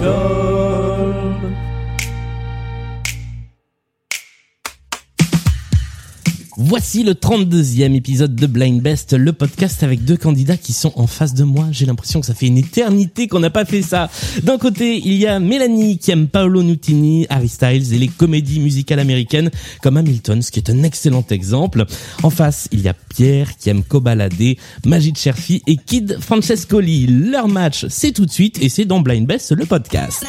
go. 0.00 0.39
Voici 6.70 7.02
le 7.02 7.14
32e 7.14 7.96
épisode 7.96 8.36
de 8.36 8.46
Blind 8.46 8.80
Best, 8.80 9.14
le 9.14 9.32
podcast 9.32 9.82
avec 9.82 10.04
deux 10.04 10.16
candidats 10.16 10.56
qui 10.56 10.72
sont 10.72 10.92
en 10.94 11.08
face 11.08 11.34
de 11.34 11.42
moi. 11.42 11.66
J'ai 11.72 11.84
l'impression 11.84 12.20
que 12.20 12.26
ça 12.26 12.32
fait 12.32 12.46
une 12.46 12.58
éternité 12.58 13.26
qu'on 13.26 13.40
n'a 13.40 13.50
pas 13.50 13.64
fait 13.64 13.82
ça. 13.82 14.08
D'un 14.44 14.56
côté, 14.56 14.98
il 15.04 15.14
y 15.14 15.26
a 15.26 15.40
Mélanie 15.40 15.98
qui 15.98 16.12
aime 16.12 16.28
Paolo 16.28 16.62
Nutini, 16.62 17.26
Harry 17.28 17.48
Styles 17.48 17.92
et 17.92 17.98
les 17.98 18.06
comédies 18.06 18.60
musicales 18.60 19.00
américaines 19.00 19.50
comme 19.82 19.96
Hamilton, 19.96 20.42
ce 20.42 20.52
qui 20.52 20.60
est 20.60 20.70
un 20.70 20.84
excellent 20.84 21.26
exemple. 21.30 21.86
En 22.22 22.30
face, 22.30 22.68
il 22.70 22.82
y 22.82 22.88
a 22.88 22.94
Pierre 22.94 23.56
qui 23.56 23.68
aime 23.68 23.82
Kobalade, 23.82 24.54
Magid 24.86 25.18
Cherfi 25.18 25.64
et 25.66 25.76
Kid 25.76 26.18
Francescoli. 26.20 27.08
Leur 27.08 27.48
match, 27.48 27.86
c'est 27.88 28.12
tout 28.12 28.26
de 28.26 28.30
suite 28.30 28.62
et 28.62 28.68
c'est 28.68 28.84
dans 28.84 29.00
Blind 29.00 29.26
Best, 29.26 29.50
le 29.50 29.66
podcast. 29.66 30.24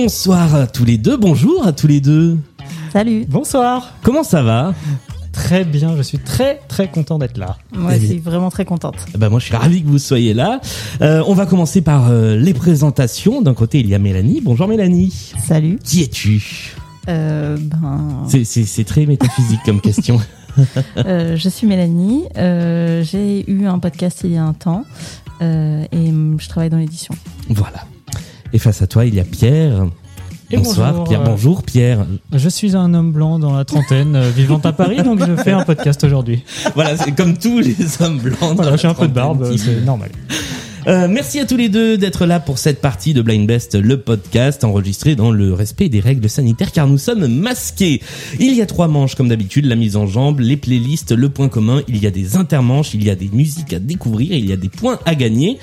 Bonsoir 0.00 0.54
à 0.54 0.66
tous 0.66 0.84
les 0.84 0.98
deux, 0.98 1.16
bonjour 1.16 1.66
à 1.66 1.72
tous 1.72 1.86
les 1.86 2.02
deux. 2.02 2.36
Salut. 2.92 3.24
Bonsoir. 3.30 3.94
Comment 4.02 4.22
ça 4.24 4.42
va? 4.42 4.74
Très 5.32 5.64
bien, 5.64 5.96
je 5.96 6.02
suis 6.02 6.18
très 6.18 6.60
très 6.68 6.88
content 6.90 7.18
d'être 7.18 7.38
là. 7.38 7.56
Moi 7.74 7.94
aussi, 7.96 8.18
vraiment 8.18 8.50
très 8.50 8.66
contente. 8.66 8.96
bah 9.16 9.30
moi 9.30 9.40
je 9.40 9.46
suis 9.46 9.56
ravi 9.56 9.82
que 9.82 9.88
vous 9.88 9.96
soyez 9.98 10.34
là. 10.34 10.60
Euh, 11.00 11.22
on 11.26 11.32
va 11.32 11.46
commencer 11.46 11.80
par 11.80 12.10
euh, 12.10 12.36
les 12.36 12.52
présentations. 12.52 13.40
D'un 13.40 13.54
côté 13.54 13.80
il 13.80 13.88
y 13.88 13.94
a 13.94 13.98
Mélanie. 13.98 14.42
Bonjour 14.44 14.68
Mélanie. 14.68 15.32
Salut. 15.42 15.78
Qui 15.82 16.02
es-tu? 16.02 16.74
Euh, 17.08 17.56
ben, 17.58 18.24
C'est- 18.28 18.44
C'est 18.44 18.66
c'est 18.66 18.84
très 18.84 19.06
métaphysique 19.06 19.60
comme 19.64 19.80
question. 19.80 20.20
euh, 20.98 21.36
je 21.36 21.48
suis 21.48 21.66
Mélanie. 21.66 22.24
Euh, 22.36 23.02
J'ai 23.02 23.50
eu 23.50 23.64
un 23.64 23.78
podcast 23.78 24.20
il 24.24 24.32
y 24.32 24.36
a 24.36 24.44
un 24.44 24.52
temps 24.52 24.84
euh, 25.40 25.84
et 25.90 26.12
je 26.38 26.48
travaille 26.50 26.68
dans 26.68 26.76
l'édition. 26.76 27.14
Voilà. 27.48 27.78
Et 28.56 28.58
face 28.58 28.80
à 28.80 28.86
toi 28.86 29.04
il 29.04 29.14
y 29.14 29.20
a 29.20 29.24
Pierre. 29.24 29.84
Et 30.50 30.56
Bonsoir 30.56 30.92
bonjour, 30.92 31.04
Pierre. 31.04 31.20
euh, 31.20 31.24
Bonjour 31.26 31.62
Pierre. 31.62 32.06
Je 32.32 32.48
suis 32.48 32.74
un 32.74 32.94
homme 32.94 33.12
blanc 33.12 33.38
dans 33.38 33.54
la 33.54 33.66
trentaine, 33.66 34.16
euh, 34.16 34.30
vivant 34.34 34.62
à 34.64 34.72
Paris, 34.72 35.02
donc 35.02 35.20
je 35.20 35.36
fais 35.36 35.50
un 35.52 35.62
podcast 35.62 36.02
aujourd'hui. 36.04 36.42
Voilà, 36.74 36.96
c'est 36.96 37.12
comme 37.14 37.36
tous 37.36 37.58
les 37.60 37.76
hommes 38.00 38.18
blancs. 38.18 38.56
Voilà, 38.56 38.78
j'ai 38.78 38.88
un 38.88 38.94
peu 38.94 39.08
de 39.08 39.12
barbe, 39.12 39.54
c'est 39.58 39.82
normal. 39.84 40.08
Euh, 40.86 41.06
merci 41.06 41.38
à 41.38 41.44
tous 41.44 41.58
les 41.58 41.68
deux 41.68 41.98
d'être 41.98 42.24
là 42.24 42.40
pour 42.40 42.56
cette 42.56 42.80
partie 42.80 43.12
de 43.12 43.20
Blind 43.20 43.46
Best, 43.46 43.74
le 43.74 44.00
podcast 44.00 44.64
enregistré 44.64 45.16
dans 45.16 45.32
le 45.32 45.52
respect 45.52 45.90
des 45.90 46.00
règles 46.00 46.30
sanitaires 46.30 46.72
car 46.72 46.86
nous 46.86 46.96
sommes 46.96 47.26
masqués. 47.26 48.00
Il 48.40 48.54
y 48.54 48.62
a 48.62 48.66
trois 48.66 48.88
manches 48.88 49.16
comme 49.16 49.28
d'habitude, 49.28 49.66
la 49.66 49.76
mise 49.76 49.96
en 49.96 50.06
jambe, 50.06 50.40
les 50.40 50.56
playlists, 50.56 51.12
le 51.12 51.28
point 51.28 51.50
commun, 51.50 51.82
il 51.88 52.02
y 52.02 52.06
a 52.06 52.10
des 52.10 52.36
intermanches, 52.36 52.94
il 52.94 53.04
y 53.04 53.10
a 53.10 53.16
des 53.16 53.28
musiques 53.30 53.74
à 53.74 53.80
découvrir, 53.80 54.32
il 54.32 54.48
y 54.48 54.52
a 54.54 54.56
des 54.56 54.70
points 54.70 54.98
à 55.04 55.14
gagner. 55.14 55.58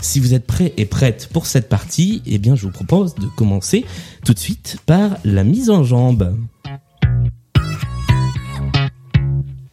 Si 0.00 0.20
vous 0.20 0.34
êtes 0.34 0.46
prêts 0.46 0.72
et 0.76 0.84
prêtes 0.84 1.28
pour 1.32 1.46
cette 1.46 1.68
partie, 1.68 2.22
eh 2.26 2.38
bien 2.38 2.54
je 2.54 2.62
vous 2.62 2.72
propose 2.72 3.14
de 3.16 3.26
commencer 3.26 3.84
tout 4.24 4.32
de 4.32 4.38
suite 4.38 4.78
par 4.86 5.16
la 5.24 5.44
mise 5.44 5.70
en 5.70 5.82
jambe. 5.82 6.36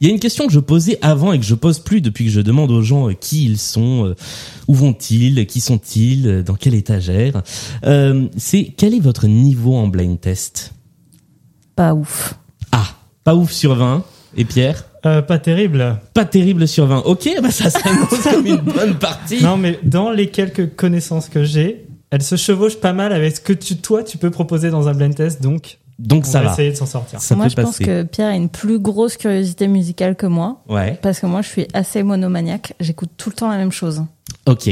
Il 0.02 0.08
y 0.08 0.12
a 0.12 0.14
une 0.14 0.20
question 0.20 0.46
que 0.46 0.54
je 0.54 0.60
posais 0.60 1.00
avant 1.02 1.32
et 1.32 1.40
que 1.40 1.46
je 1.46 1.56
pose 1.56 1.80
plus 1.80 2.02
depuis 2.02 2.26
que 2.26 2.32
je 2.32 2.42
demande 2.42 2.70
aux 2.70 2.82
gens 2.82 3.10
euh, 3.10 3.14
qui 3.14 3.46
ils 3.46 3.58
sont, 3.58 4.06
euh, 4.06 4.16
où 4.68 4.74
vont-ils, 4.74 5.48
qui 5.48 5.62
sont-ils, 5.62 6.28
euh, 6.28 6.44
dans 6.44 6.56
quelle 6.56 6.76
étagère. 6.76 7.42
Euh, 7.86 8.28
c'est 8.36 8.74
quel 8.78 8.94
est 8.94 9.00
votre 9.00 9.26
niveau 9.26 9.74
en 9.76 9.88
blind 9.88 10.20
test? 10.20 10.74
Pas 11.76 11.94
ouf. 11.94 12.36
Ah, 12.72 12.96
pas 13.24 13.36
ouf 13.36 13.52
sur 13.52 13.74
20. 13.76 14.04
Et 14.38 14.44
Pierre? 14.44 14.86
Euh, 15.06 15.22
pas 15.22 15.38
terrible. 15.40 15.98
Pas 16.14 16.26
terrible 16.26 16.68
sur 16.68 16.86
20. 16.88 17.00
Ok, 17.06 17.30
bah 17.42 17.52
ça 17.52 17.70
s'annonce 17.70 18.22
comme 18.24 18.46
une 18.46 18.56
bonne 18.58 18.96
partie. 18.96 19.42
Non, 19.44 19.56
mais 19.58 19.80
dans 19.84 20.10
les 20.12 20.28
quelques 20.32 20.76
connaissances 20.76 21.30
que 21.30 21.44
j'ai, 21.44 21.86
elles 22.12 22.24
se 22.24 22.36
chevauchent 22.36 22.80
pas 22.80 22.94
mal 22.94 23.14
avec 23.14 23.36
ce 23.36 23.42
que 23.42 23.54
tu, 23.54 23.78
toi, 23.78 24.04
tu 24.04 24.18
peux 24.18 24.32
proposer 24.32 24.70
dans 24.70 24.88
un 24.88 24.94
blind 24.94 25.14
test, 25.14 25.42
donc 25.44 25.78
Donc 26.00 26.24
on 26.26 26.30
ça 26.32 26.40
va 26.40 26.48
va. 26.48 26.54
essayer 26.54 26.72
de 26.72 26.76
s'en 26.76 26.86
sortir. 26.88 27.22
Ça 27.22 27.36
moi, 27.36 27.48
je 27.50 27.56
pense 27.56 27.78
que 27.78 28.04
Pierre 28.04 28.30
a 28.30 28.36
une 28.36 28.50
plus 28.50 28.80
grosse 28.80 29.16
curiosité 29.18 29.68
musicale 29.68 30.16
que 30.16 30.26
moi 30.26 30.64
Ouais. 30.70 30.98
parce 31.02 31.20
que 31.20 31.26
moi, 31.28 31.42
je 31.42 31.50
suis 31.50 31.68
assez 31.74 32.02
monomaniaque. 32.02 32.74
J'écoute 32.80 33.12
tout 33.18 33.30
le 33.30 33.36
temps 33.36 33.50
la 33.50 33.58
même 33.58 33.72
chose. 33.72 34.04
Ok. 34.48 34.70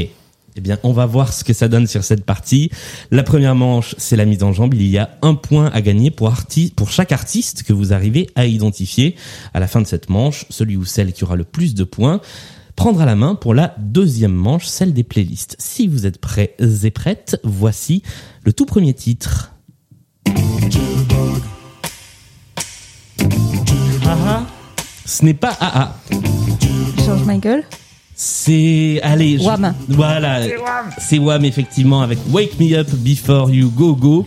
Eh 0.56 0.60
bien, 0.60 0.78
on 0.84 0.92
va 0.92 1.04
voir 1.04 1.32
ce 1.32 1.42
que 1.42 1.52
ça 1.52 1.66
donne 1.66 1.88
sur 1.88 2.04
cette 2.04 2.24
partie. 2.24 2.70
La 3.10 3.24
première 3.24 3.56
manche, 3.56 3.96
c'est 3.98 4.14
la 4.14 4.24
mise 4.24 4.44
en 4.44 4.52
jambe. 4.52 4.74
Il 4.74 4.86
y 4.86 4.98
a 4.98 5.18
un 5.22 5.34
point 5.34 5.66
à 5.66 5.80
gagner 5.80 6.12
pour, 6.12 6.28
arti 6.28 6.72
pour 6.74 6.90
chaque 6.90 7.10
artiste 7.10 7.64
que 7.64 7.72
vous 7.72 7.92
arrivez 7.92 8.30
à 8.36 8.46
identifier. 8.46 9.16
À 9.52 9.58
la 9.58 9.66
fin 9.66 9.80
de 9.80 9.86
cette 9.86 10.08
manche, 10.08 10.46
celui 10.50 10.76
ou 10.76 10.84
celle 10.84 11.12
qui 11.12 11.24
aura 11.24 11.34
le 11.34 11.42
plus 11.42 11.74
de 11.74 11.82
points 11.82 12.20
prendra 12.76 13.04
la 13.04 13.16
main 13.16 13.34
pour 13.34 13.52
la 13.54 13.74
deuxième 13.78 14.32
manche, 14.32 14.66
celle 14.66 14.92
des 14.92 15.04
playlists. 15.04 15.56
Si 15.58 15.88
vous 15.88 16.06
êtes 16.06 16.18
prêts 16.18 16.54
et 16.58 16.90
prêtes, 16.90 17.40
voici 17.42 18.02
le 18.44 18.52
tout 18.52 18.66
premier 18.66 18.94
titre. 18.94 19.52
Ah 24.06 24.16
ah. 24.26 24.46
Ce 25.04 25.24
n'est 25.24 25.34
pas 25.34 25.56
AA. 25.60 25.96
George 27.04 27.24
Michael. 27.24 27.64
C'est 28.16 29.00
allez, 29.02 29.38
je- 29.38 29.42
Wham. 29.44 29.74
voilà, 29.88 30.40
c'est 30.98 31.18
Wham 31.18 31.44
effectivement 31.44 32.02
avec 32.02 32.18
Wake 32.30 32.60
Me 32.60 32.74
Up 32.76 32.88
Before 32.92 33.50
You 33.50 33.70
Go 33.70 33.96
Go. 33.96 34.26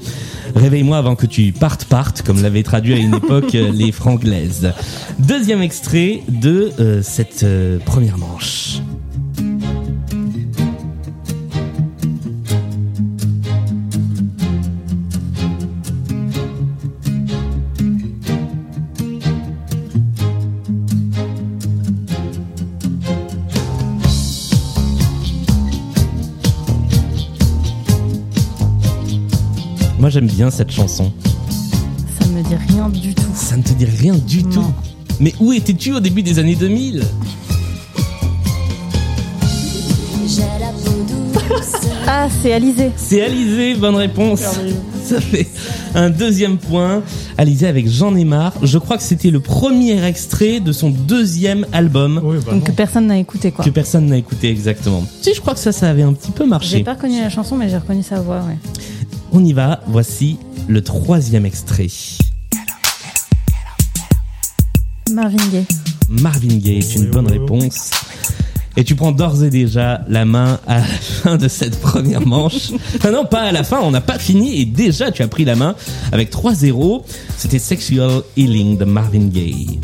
Réveille-moi 0.55 0.97
avant 0.97 1.15
que 1.15 1.25
tu 1.25 1.53
partes 1.53 1.85
partes, 1.85 2.21
comme 2.21 2.41
l'avaient 2.41 2.63
traduit 2.63 2.93
à 2.93 2.97
une 2.97 3.15
époque 3.23 3.55
euh, 3.55 3.71
les 3.71 3.91
franglaises. 3.93 4.73
Deuxième 5.19 5.61
extrait 5.61 6.21
de 6.27 6.71
euh, 6.79 7.01
cette 7.01 7.43
euh, 7.43 7.79
première 7.85 8.17
manche. 8.17 8.79
J'aime 30.17 30.25
bien 30.25 30.49
cette 30.49 30.71
chanson. 30.71 31.11
Ça 32.19 32.25
me 32.29 32.41
dit 32.41 32.55
rien 32.73 32.89
du 32.89 33.13
tout. 33.13 33.21
Ça 33.35 33.55
ne 33.55 33.61
te 33.61 33.71
dit 33.73 33.85
rien 33.85 34.15
du 34.15 34.41
Non. 34.41 34.49
tout. 34.49 34.65
Mais 35.19 35.31
où 35.39 35.53
étais-tu 35.53 35.93
au 35.93 35.99
début 35.99 36.23
des 36.23 36.39
années 36.39 36.55
2000 36.55 37.03
Ah, 42.07 42.27
c'est 42.41 42.51
Alizé. 42.53 42.91
C'est 42.95 43.21
Alizé, 43.21 43.75
bonne 43.75 43.95
réponse. 43.95 44.41
Ça 45.03 45.21
fait 45.21 45.47
un 45.93 46.09
deuxième 46.09 46.57
point. 46.57 47.01
Alizé 47.37 47.67
avec 47.67 47.87
J'en 47.87 48.15
ai 48.15 48.25
marre. 48.25 48.53
Je 48.63 48.77
crois 48.79 48.97
que 48.97 49.03
c'était 49.03 49.29
le 49.29 49.39
premier 49.39 50.03
extrait 50.03 50.59
de 50.59 50.71
son 50.71 50.89
deuxième 50.89 51.65
album 51.71 52.19
Oui, 52.23 52.37
bah 52.43 52.51
Donc 52.53 52.59
non. 52.61 52.65
que 52.65 52.71
personne 52.71 53.07
n'a 53.07 53.17
écouté 53.19 53.51
quoi. 53.51 53.63
que 53.63 53.69
personne 53.69 54.07
n'a 54.07 54.17
écouté 54.17 54.49
exactement. 54.49 55.03
Si, 55.21 55.33
je 55.35 55.39
crois 55.41 55.53
que 55.53 55.59
ça, 55.59 55.71
ça 55.71 55.89
avait 55.89 56.01
un 56.01 56.13
petit 56.13 56.31
peu 56.31 56.43
J'ai 56.45 56.49
marché. 56.49 56.83
pas 56.83 56.93
reconnu 56.95 57.21
la 57.21 57.29
chanson, 57.29 57.55
mais 57.55 57.69
j'ai 57.69 57.77
reconnu 57.77 58.01
sa 58.03 58.19
voix. 58.19 58.37
Ouais. 58.47 58.57
On 59.39 59.45
y 59.45 59.53
va. 59.53 59.81
Voici 59.85 60.39
le 60.67 60.81
troisième 60.81 61.45
extrait. 61.45 61.89
Marvin 65.11 65.37
Gaye. 65.51 65.65
Marvin 66.09 66.55
Gaye 66.55 66.79
est 66.79 66.95
une 66.95 67.11
bonne 67.11 67.27
réponse. 67.27 67.91
Et 68.77 68.83
tu 68.83 68.95
prends 68.95 69.11
d'ores 69.11 69.43
et 69.43 69.51
déjà 69.51 70.01
la 70.07 70.25
main 70.25 70.59
à 70.65 70.79
la 70.79 70.85
fin 71.21 71.37
de 71.37 71.47
cette 71.47 71.79
première 71.79 72.25
manche. 72.25 72.71
Enfin 72.95 73.11
non, 73.11 73.25
pas 73.25 73.41
à 73.41 73.51
la 73.51 73.63
fin, 73.63 73.79
on 73.81 73.91
n'a 73.91 74.01
pas 74.01 74.17
fini 74.17 74.59
et 74.59 74.65
déjà 74.65 75.11
tu 75.11 75.21
as 75.21 75.27
pris 75.27 75.45
la 75.45 75.55
main 75.55 75.75
avec 76.11 76.31
3-0. 76.31 77.03
C'était 77.37 77.59
Sexual 77.59 78.23
Healing 78.37 78.79
de 78.79 78.85
Marvin 78.85 79.27
Gaye. 79.27 79.79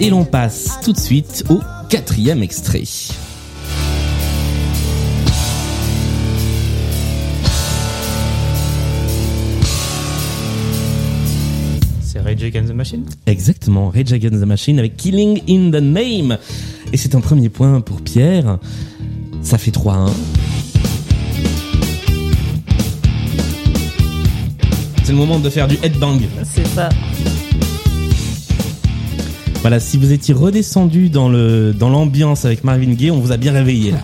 Et 0.00 0.08
l'on 0.08 0.24
passe 0.24 0.78
tout 0.82 0.94
de 0.94 0.98
suite 0.98 1.44
au 1.50 1.60
quatrième 1.90 2.42
extrait. 2.42 2.84
Against 12.46 12.70
the 12.70 12.74
Machine. 12.74 13.04
Exactement, 13.26 13.90
Rage 13.90 14.12
Against 14.12 14.40
the 14.40 14.46
Machine 14.46 14.78
avec 14.78 14.96
Killing 14.96 15.42
in 15.48 15.70
the 15.70 15.82
Name. 15.82 16.38
Et 16.92 16.96
c'est 16.96 17.14
un 17.14 17.20
premier 17.20 17.48
point 17.48 17.80
pour 17.80 18.00
Pierre. 18.00 18.58
Ça 19.42 19.58
fait 19.58 19.70
3-1. 19.70 20.10
C'est 25.04 25.12
le 25.12 25.18
moment 25.18 25.38
de 25.38 25.50
faire 25.50 25.68
du 25.68 25.76
headbang. 25.82 26.20
C'est 26.44 26.66
ça. 26.66 26.88
Voilà, 29.60 29.80
si 29.80 29.96
vous 29.96 30.12
étiez 30.12 30.32
redescendu 30.32 31.08
dans 31.08 31.28
le 31.28 31.72
dans 31.72 31.88
l'ambiance 31.88 32.44
avec 32.44 32.62
Marvin 32.62 32.92
Gaye, 32.92 33.10
on 33.10 33.18
vous 33.18 33.32
a 33.32 33.36
bien 33.36 33.52
réveillé 33.52 33.90
là. 33.90 33.98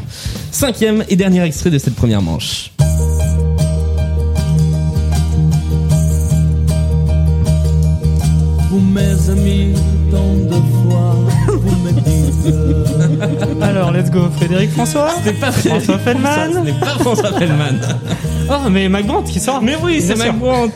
Cinquième 0.50 1.04
et 1.08 1.16
dernier 1.16 1.42
extrait 1.42 1.70
de 1.70 1.78
cette 1.78 1.94
première 1.94 2.20
manche. 2.20 2.71
Vous 8.72 8.80
mes 8.80 9.28
amis, 9.30 9.74
tant 10.10 10.32
de 10.34 10.54
fois, 10.54 11.14
vous 11.46 11.76
me 11.84 11.90
dites 11.92 13.62
Alors, 13.62 13.92
let's 13.92 14.10
go. 14.10 14.30
Frédéric 14.38 14.70
François 14.70 15.10
C'est 15.22 15.38
pas 15.38 15.52
François 15.52 15.98
Feldman 15.98 16.52
Ce 16.54 16.58
n'est 16.60 16.72
pas 16.80 16.86
François 16.98 17.32
Feldman. 17.38 17.80
Oh, 18.50 18.68
mais 18.70 18.88
Mac 18.88 19.06
Brandt 19.06 19.30
qui 19.30 19.38
sort 19.40 19.60
Mais 19.62 19.76
oui, 19.82 20.00
c'est 20.00 20.14
Bien 20.14 20.24
Mike 20.32 20.32
sûr. 20.32 20.40
Brandt. 20.40 20.72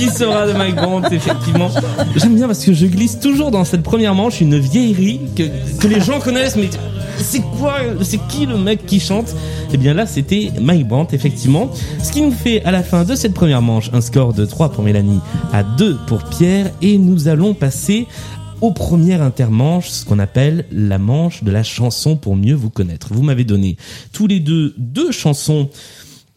Qui 0.00 0.08
sera 0.08 0.46
de 0.46 0.54
Mike 0.54 0.76
Brandt, 0.76 1.14
effectivement. 1.14 1.68
J'aime 2.16 2.34
bien 2.34 2.46
parce 2.46 2.64
que 2.64 2.72
je 2.72 2.86
glisse 2.86 3.20
toujours 3.20 3.50
dans 3.50 3.64
cette 3.64 3.82
première 3.82 4.14
manche 4.14 4.40
une 4.40 4.58
vieillerie 4.58 5.20
que, 5.36 5.42
que 5.78 5.86
les 5.86 6.00
gens 6.00 6.20
connaissent, 6.20 6.56
mais 6.56 6.70
c'est 7.18 7.42
quoi, 7.58 7.74
c'est 8.00 8.16
qui 8.28 8.46
le 8.46 8.56
mec 8.56 8.86
qui 8.86 8.98
chante? 8.98 9.34
Eh 9.74 9.76
bien 9.76 9.92
là, 9.92 10.06
c'était 10.06 10.52
Mike 10.58 10.88
Brandt, 10.88 11.14
effectivement. 11.14 11.70
Ce 12.02 12.12
qui 12.12 12.22
nous 12.22 12.32
fait 12.32 12.64
à 12.64 12.70
la 12.70 12.82
fin 12.82 13.04
de 13.04 13.14
cette 13.14 13.34
première 13.34 13.60
manche 13.60 13.90
un 13.92 14.00
score 14.00 14.32
de 14.32 14.46
3 14.46 14.72
pour 14.72 14.84
Mélanie 14.84 15.20
à 15.52 15.62
2 15.62 15.98
pour 16.06 16.24
Pierre 16.24 16.70
et 16.80 16.96
nous 16.96 17.28
allons 17.28 17.52
passer 17.52 18.06
au 18.62 18.72
premier 18.72 19.14
intermanche, 19.14 19.90
ce 19.90 20.06
qu'on 20.06 20.18
appelle 20.18 20.64
la 20.72 20.96
manche 20.96 21.44
de 21.44 21.50
la 21.50 21.62
chanson 21.62 22.16
pour 22.16 22.36
mieux 22.36 22.54
vous 22.54 22.70
connaître. 22.70 23.08
Vous 23.12 23.22
m'avez 23.22 23.44
donné 23.44 23.76
tous 24.14 24.26
les 24.26 24.40
deux 24.40 24.74
deux 24.78 25.12
chansons 25.12 25.68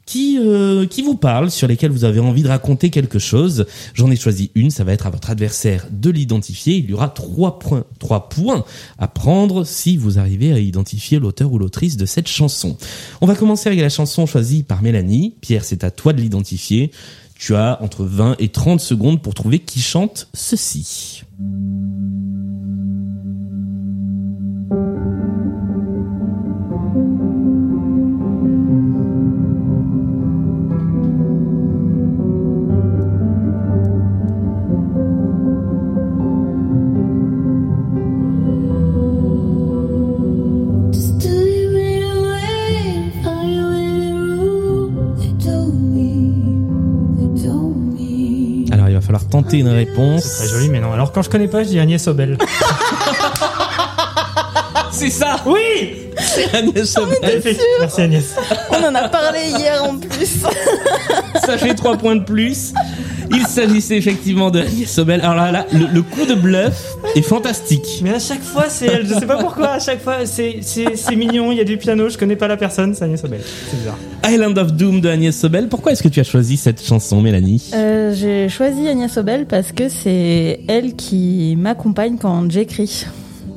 qui 0.06 0.38
euh, 0.40 0.86
qui 0.86 1.02
vous 1.02 1.16
parlent, 1.16 1.52
sur 1.52 1.68
lesquelles 1.68 1.92
vous 1.92 2.04
avez 2.04 2.20
envie 2.20 2.44
de 2.44 2.48
raconter 2.48 2.90
quelque 2.90 3.20
chose. 3.20 3.66
J'en 3.94 4.12
ai 4.12 4.16
choisi 4.16 4.52
une, 4.56 4.70
ça 4.70 4.84
va 4.84 4.94
être 4.94 5.08
à 5.08 5.10
votre 5.10 5.30
adversaire 5.30 5.88
de 5.92 6.10
l'identifier. 6.10 6.76
Il 6.76 6.90
y 6.90 6.94
aura 6.94 7.10
trois 7.10 7.60
points, 7.60 7.86
trois 8.00 8.30
points 8.30 8.66
à 8.98 9.08
prendre 9.08 9.64
si 9.64 9.98
vous 9.98 10.20
arrivez 10.20 10.54
à 10.54 10.60
identifier 10.60 11.20
l'auteur 11.20 11.52
ou 11.52 11.58
l'autrice 11.58 11.98
de 11.98 12.06
cette 12.06 12.28
chanson. 12.28 12.78
On 13.22 13.26
va 13.26 13.36
commencer 13.36 13.68
avec 13.68 13.82
la 13.82 13.90
chanson 13.90 14.26
choisie 14.26 14.64
par 14.64 14.82
Mélanie. 14.82 15.36
Pierre, 15.42 15.64
c'est 15.64 15.84
à 15.84 15.92
toi 15.92 16.14
de 16.14 16.22
l'identifier. 16.22 16.92
Tu 17.36 17.56
as 17.56 17.82
entre 17.82 18.06
20 18.06 18.36
et 18.40 18.50
30 18.50 18.80
secondes 18.80 19.22
pour 19.22 19.34
trouver 19.34 19.60
qui 19.60 19.82
chante 19.82 20.30
ceci. 20.34 21.24
Tenter 49.44 49.60
une 49.60 49.70
réponse. 49.70 50.24
C'est 50.24 50.46
très 50.46 50.54
joli, 50.54 50.70
mais 50.70 50.80
non. 50.80 50.94
Alors, 50.94 51.12
quand 51.12 51.22
je 51.22 51.30
connais 51.30 51.48
pas, 51.48 51.64
je 51.64 51.70
dis 51.70 51.80
Agnès 51.80 52.08
Obel. 52.08 52.38
C'est 54.92 55.10
ça 55.10 55.38
oui 55.46 56.12
C'est 56.20 56.54
Agnès 56.56 56.86
Sobel. 56.86 57.42
Merci 57.80 58.02
Agnès. 58.02 58.36
On 58.70 58.84
en 58.84 58.94
a 58.96 59.10
parlé 59.10 59.40
hier 59.58 59.84
en 59.84 59.98
plus. 59.98 60.44
Ça 61.46 61.58
fait 61.58 61.74
trois 61.74 61.98
points 61.98 62.16
de 62.16 62.24
plus. 62.24 62.74
Il 63.32 63.46
s'agissait 63.48 63.98
effectivement 63.98 64.52
de 64.52 64.60
Agnès 64.62 64.90
Sobel. 64.90 65.20
Alors 65.22 65.36
là, 65.36 65.52
là 65.52 65.66
le, 65.74 65.88
le 65.88 66.02
coup 66.04 66.26
de 66.26 66.36
bluff 66.36 66.96
est 67.16 67.22
fantastique. 67.22 68.02
Mais 68.04 68.12
à 68.14 68.20
chaque 68.20 68.42
fois, 68.42 68.66
c'est 68.70 68.88
elle. 68.88 69.06
Je 69.08 69.14
sais 69.14 69.26
pas 69.26 69.38
pourquoi. 69.38 69.70
À 69.72 69.80
chaque 69.80 70.02
fois, 70.02 70.26
c'est 70.26 70.58
c'est 70.62 70.96
c'est 70.96 71.16
mignon. 71.16 71.52
Il 71.52 71.58
y 71.58 71.62
a 71.62 71.64
du 71.64 71.78
piano. 71.78 72.10
Je 72.10 72.18
connais 72.18 72.36
pas 72.36 72.48
la 72.48 72.58
personne. 72.58 72.94
C'est 72.96 73.06
Agnès 73.06 73.24
Obel. 73.24 73.42
C'est 73.70 73.78
bizarre. 73.78 73.98
Island 74.26 74.58
of 74.58 74.74
Doom 74.74 75.02
de 75.02 75.10
Agnès 75.10 75.38
Sobel. 75.38 75.68
Pourquoi 75.68 75.92
est-ce 75.92 76.04
que 76.04 76.08
tu 76.10 76.20
as 76.20 76.24
choisi 76.24 76.58
cette 76.58 76.84
chanson, 76.84 77.22
Mélanie? 77.22 77.72
Euh, 77.74 78.14
J'ai 78.14 78.50
choisi 78.50 78.88
Agnès 78.88 79.16
Obel 79.18 79.46
parce 79.46 79.72
que 79.72 79.90
c'est 79.90 80.62
elle 80.68 80.96
qui 80.96 81.56
m'accompagne 81.58 82.18
quand 82.18 82.50
j'écris. 82.52 83.06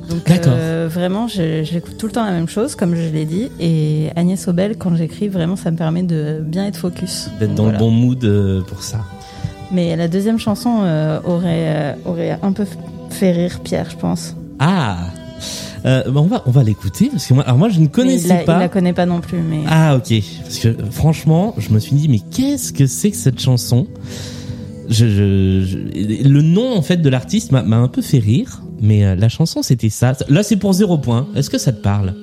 Donc 0.09 0.25
D'accord. 0.25 0.53
euh, 0.55 0.87
vraiment, 0.89 1.27
j'écoute 1.27 1.97
tout 1.97 2.05
le 2.05 2.13
temps 2.13 2.23
la 2.23 2.31
même 2.31 2.47
chose, 2.47 2.75
comme 2.75 2.95
je 2.95 3.09
l'ai 3.09 3.25
dit. 3.25 3.49
Et 3.59 4.07
Agnès 4.15 4.47
Obel, 4.47 4.77
quand 4.77 4.95
j'écris, 4.95 5.27
vraiment, 5.27 5.57
ça 5.57 5.69
me 5.69 5.75
permet 5.75 6.03
de 6.03 6.39
bien 6.41 6.65
être 6.65 6.77
focus. 6.77 7.29
D'être 7.41 7.53
dans 7.55 7.63
voilà. 7.63 7.77
le 7.77 7.83
bon 7.83 7.91
mood 7.91 8.23
euh, 8.23 8.61
pour 8.61 8.83
ça. 8.83 8.99
Mais 9.69 9.97
la 9.97 10.07
deuxième 10.07 10.39
chanson 10.39 10.79
euh, 10.83 11.19
aurait, 11.25 11.43
euh, 11.67 11.93
aurait 12.05 12.39
un 12.41 12.53
peu 12.53 12.63
fait 13.13 13.31
rire 13.31 13.59
Pierre, 13.63 13.89
je 13.89 13.95
pense. 13.97 14.35
Ah 14.59 14.97
euh, 15.85 16.03
bah, 16.09 16.19
on 16.21 16.27
va 16.27 16.41
on 16.47 16.51
va 16.51 16.63
l'écouter 16.63 17.09
parce 17.11 17.27
que 17.27 17.33
moi 17.35 17.43
alors 17.43 17.57
moi 17.59 17.69
je 17.69 17.77
ne 17.79 17.85
Mais 17.85 17.91
connaissais 17.91 18.25
il, 18.25 18.29
la, 18.29 18.37
pas. 18.43 18.55
il 18.55 18.59
la 18.61 18.69
connaît 18.69 18.93
pas 18.93 19.05
non 19.05 19.21
plus, 19.21 19.37
mais 19.39 19.59
Ah 19.69 19.95
ok 19.95 20.11
parce 20.43 20.57
que 20.59 20.75
franchement 20.91 21.53
je 21.59 21.69
me 21.71 21.77
suis 21.79 21.95
dit 21.95 22.09
mais 22.09 22.19
qu'est-ce 22.19 22.73
que 22.73 22.87
c'est 22.87 23.11
que 23.11 23.17
cette 23.17 23.39
chanson? 23.39 23.85
Je, 24.89 25.05
je, 25.07 25.61
je- 25.65 25.77
le 26.27 26.41
nom 26.41 26.75
en 26.75 26.81
fait 26.81 26.97
de 26.97 27.09
l'artiste 27.09 27.51
m'a 27.51 27.59
un 27.61 27.87
peu 27.87 28.01
fait 28.01 28.17
rire 28.19 28.63
mais 28.81 29.05
euh, 29.05 29.15
la 29.15 29.29
chanson 29.29 29.61
c'était 29.61 29.89
ça 29.89 30.13
là 30.29 30.41
c'est 30.43 30.55
pour 30.57 30.73
zéro 30.73 30.97
point 30.97 31.27
est-ce 31.35 31.49
que 31.51 31.57
ça 31.59 31.71
te 31.71 31.81
parle? 31.81 32.13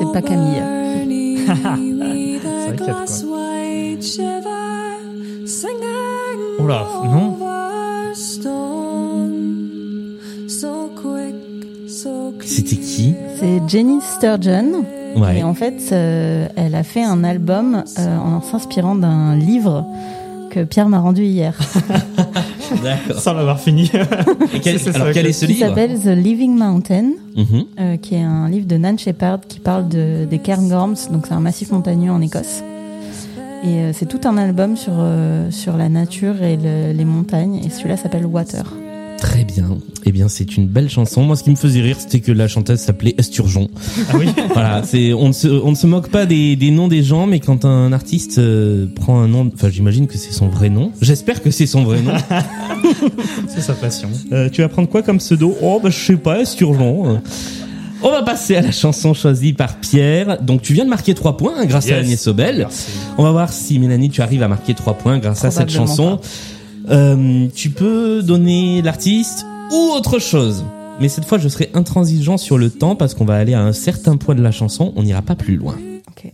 C'est 0.00 0.12
pas 0.12 0.22
Camille. 0.22 0.62
C'est 1.46 1.52
vrai 1.52 1.76
qu'il 2.76 2.86
y 2.86 2.90
a 2.90 2.96
de 2.96 2.96
quoi. 2.96 3.04
Oula, 6.58 6.84
non 7.04 7.36
c'était 12.56 12.76
qui 12.76 13.14
C'est 13.40 13.60
Jenny 13.68 13.98
Sturgeon. 14.00 14.84
ouais 15.16 15.38
Et 15.38 15.42
en 15.42 15.54
fait, 15.54 15.74
euh, 15.92 16.48
elle 16.56 16.74
a 16.74 16.82
fait 16.82 17.02
un 17.04 17.22
album 17.24 17.82
euh, 17.98 18.18
en 18.18 18.40
s'inspirant 18.42 18.94
d'un 18.94 19.34
livre 19.36 19.84
que 20.50 20.64
Pierre 20.64 20.88
m'a 20.88 21.00
rendu 21.00 21.22
hier, 21.24 21.54
d'accord 22.82 23.20
Sans 23.20 23.34
l'avoir 23.34 23.60
fini. 23.60 23.90
Et 24.54 24.60
quel- 24.60 24.78
C'est 24.80 24.92
ça, 24.92 25.00
alors 25.02 25.12
quel 25.12 25.24
que- 25.24 25.28
est 25.28 25.32
ce 25.32 25.44
qui 25.46 25.52
livre 25.54 25.66
s'appelle 25.68 25.98
The 26.00 26.06
Living 26.16 26.56
Mountain, 26.56 27.10
Mhm. 27.36 27.64
euh, 27.78 27.96
qui 27.98 28.14
est 28.14 28.22
un 28.22 28.48
livre 28.48 28.66
de 28.66 28.76
Nan 28.78 28.98
Shepherd 28.98 29.42
qui 29.46 29.60
parle 29.60 29.88
de, 29.88 30.24
des 30.24 30.38
Cairngorms, 30.38 30.96
donc 31.12 31.26
c'est 31.26 31.34
un 31.34 31.40
massif 31.40 31.70
montagneux 31.72 32.10
en 32.10 32.20
Écosse. 32.22 32.62
Et 33.64 33.68
euh, 33.80 33.92
c'est 33.92 34.06
tout 34.06 34.20
un 34.26 34.36
album 34.38 34.76
sur, 34.76 34.92
euh, 34.96 35.50
sur 35.50 35.76
la 35.76 35.88
nature 35.90 36.42
et 36.42 36.56
le- 36.56 36.92
les 36.96 37.04
montagnes, 37.04 37.56
et 37.64 37.68
celui-là 37.68 37.96
s'appelle 37.98 38.24
Water. 38.24 38.64
Très 39.18 39.44
bien 39.44 39.78
eh 40.04 40.12
bien 40.12 40.28
c'est 40.28 40.56
une 40.56 40.66
belle 40.66 40.88
chanson 40.88 41.22
moi 41.22 41.36
ce 41.36 41.42
qui 41.42 41.50
me 41.50 41.56
faisait 41.56 41.80
rire 41.80 41.96
c'était 41.98 42.20
que 42.20 42.32
la 42.32 42.48
chanteuse 42.48 42.78
s'appelait 42.78 43.14
Esturgeon 43.18 43.68
Ah 44.10 44.16
oui. 44.16 44.26
voilà, 44.52 44.82
c'est 44.84 45.12
on 45.12 45.28
ne 45.28 45.32
se 45.32 45.48
on 45.48 45.70
ne 45.70 45.74
se 45.76 45.86
moque 45.86 46.08
pas 46.08 46.26
des, 46.26 46.56
des 46.56 46.70
noms 46.70 46.88
des 46.88 47.02
gens, 47.02 47.26
mais 47.26 47.40
quand 47.40 47.64
un 47.64 47.92
artiste 47.92 48.38
euh, 48.38 48.86
prend 48.94 49.20
un 49.20 49.28
nom, 49.28 49.50
enfin 49.52 49.68
j'imagine 49.68 50.06
que 50.06 50.18
c'est 50.18 50.32
son 50.32 50.48
vrai 50.48 50.70
nom. 50.70 50.92
J'espère 51.00 51.42
que 51.42 51.50
c'est 51.50 51.66
son 51.66 51.84
vrai 51.84 52.00
nom. 52.02 52.12
C'est 53.48 53.62
sa 53.62 53.72
passion. 53.72 54.08
Euh, 54.32 54.48
tu 54.50 54.60
vas 54.60 54.68
prendre 54.68 54.88
quoi 54.88 55.02
comme 55.02 55.18
pseudo? 55.18 55.56
Oh 55.62 55.80
bah 55.82 55.90
je 55.90 55.96
sais 55.96 56.16
pas, 56.16 56.40
Esturgeon. 56.40 57.20
On 58.02 58.10
va 58.10 58.22
passer 58.22 58.54
à 58.56 58.60
la 58.60 58.70
chanson 58.70 59.14
choisie 59.14 59.52
par 59.54 59.76
Pierre. 59.80 60.40
Donc 60.42 60.62
tu 60.62 60.74
viens 60.74 60.84
de 60.84 60.90
marquer 60.90 61.14
trois 61.14 61.36
points 61.36 61.54
hein, 61.56 61.64
grâce 61.64 61.90
à. 61.90 61.96
Agnès 61.96 62.20
Sobel. 62.20 62.58
Merci. 62.58 62.92
On 63.18 63.22
va 63.22 63.32
voir 63.32 63.52
si 63.52 63.78
Mélanie 63.78 64.10
tu 64.10 64.20
arrives 64.22 64.42
à 64.42 64.48
marquer 64.48 64.74
trois 64.74 64.94
points 64.94 65.18
grâce 65.18 65.44
à 65.44 65.50
cette 65.50 65.70
chanson. 65.70 66.20
Euh, 66.88 67.48
tu 67.54 67.70
peux 67.70 68.22
donner 68.22 68.80
l'artiste 68.82 69.44
ou 69.72 69.92
autre 69.94 70.18
chose. 70.18 70.64
Mais 71.00 71.08
cette 71.08 71.24
fois, 71.24 71.38
je 71.38 71.48
serai 71.48 71.70
intransigeant 71.74 72.38
sur 72.38 72.58
le 72.58 72.70
temps 72.70 72.96
parce 72.96 73.14
qu'on 73.14 73.24
va 73.24 73.34
aller 73.34 73.54
à 73.54 73.60
un 73.60 73.72
certain 73.72 74.16
point 74.16 74.34
de 74.34 74.42
la 74.42 74.52
chanson. 74.52 74.92
On 74.96 75.02
n'ira 75.02 75.22
pas 75.22 75.34
plus 75.34 75.56
loin. 75.56 75.76
Ok. 76.08 76.32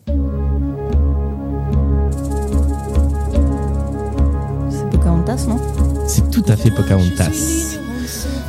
C'est 4.71 4.91
Pocahontas, 4.91 5.47
non? 5.49 5.59
C'est 6.07 6.31
tout 6.31 6.45
à 6.49 6.57
fait 6.57 6.71
Pocahontas. 6.71 7.79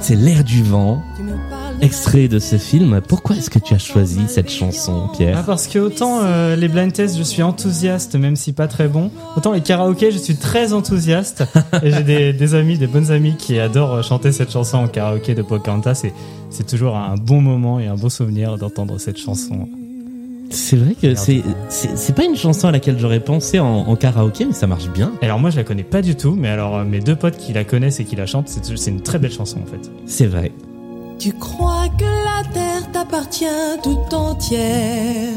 C'est 0.01 0.15
l'air 0.15 0.43
du 0.43 0.61
vent, 0.61 1.01
extrait 1.83 2.27
de 2.27 2.39
ce 2.39 2.57
film. 2.57 3.01
Pourquoi 3.07 3.35
est-ce 3.35 3.49
que 3.49 3.59
tu 3.59 3.73
as 3.73 3.77
choisi 3.79 4.21
cette 4.27 4.49
chanson, 4.49 5.07
Ah, 5.09 5.17
Pierre 5.17 5.43
parce 5.45 5.67
que 5.67 5.79
autant 5.79 6.21
euh, 6.23 6.55
les 6.55 6.67
blind 6.67 6.91
tests, 6.93 7.17
je 7.17 7.23
suis 7.23 7.43
enthousiaste, 7.43 8.15
même 8.15 8.35
si 8.35 8.53
pas 8.53 8.67
très 8.67 8.87
bon. 8.87 9.11
Autant 9.35 9.51
les 9.51 9.61
karaokés, 9.61 10.11
je 10.11 10.17
suis 10.17 10.35
très 10.35 10.73
enthousiaste. 10.73 11.43
et 11.83 11.91
j'ai 11.91 12.03
des, 12.03 12.33
des 12.33 12.55
amis, 12.55 12.77
des 12.77 12.87
bonnes 12.87 13.11
amies 13.11 13.35
qui 13.37 13.59
adorent 13.59 14.03
chanter 14.03 14.31
cette 14.31 14.51
chanson 14.51 14.77
en 14.77 14.87
karaoké 14.87 15.35
de 15.35 15.41
Pocahontas. 15.41 16.01
Et 16.05 16.13
c'est 16.49 16.65
toujours 16.65 16.95
un 16.95 17.15
bon 17.15 17.41
moment 17.41 17.79
et 17.79 17.87
un 17.87 17.95
beau 17.95 18.09
souvenir 18.09 18.57
d'entendre 18.57 18.97
cette 18.99 19.17
chanson. 19.17 19.67
C'est 20.49 20.77
vrai 20.77 20.93
que 20.93 21.15
c'est 21.15 21.41
c'est 21.69 22.15
pas 22.15 22.25
une 22.25 22.35
chanson 22.35 22.67
à 22.67 22.71
laquelle 22.71 22.99
j'aurais 22.99 23.19
pensé 23.19 23.59
en, 23.59 23.65
en 23.65 23.95
karaoké, 23.95 24.45
mais 24.45 24.53
ça 24.53 24.67
marche 24.67 24.87
bien. 24.89 25.11
Alors 25.23 25.39
moi, 25.39 25.49
je 25.49 25.57
la 25.57 25.63
connais 25.63 25.83
pas 25.83 26.03
du 26.03 26.15
tout, 26.15 26.35
mais 26.35 26.47
alors 26.47 26.77
euh, 26.77 26.83
mes 26.85 26.99
deux 26.99 27.15
potes 27.15 27.37
qui 27.37 27.53
la 27.53 27.63
connaissent 27.63 27.99
et 27.99 28.05
qui 28.05 28.15
la 28.15 28.27
chantent, 28.27 28.49
c'est 28.49 28.77
c'est 28.77 28.91
une 28.91 29.01
très 29.01 29.17
belle 29.17 29.31
chanson 29.31 29.57
en 29.61 29.65
fait. 29.65 29.89
C'est 30.05 30.27
vrai. 30.27 30.51
Tu 31.23 31.31
crois 31.31 31.87
que 31.97 32.03
la 32.03 32.43
terre 32.51 32.91
t'appartient 32.91 33.45
tout 33.81 34.13
entière. 34.13 35.31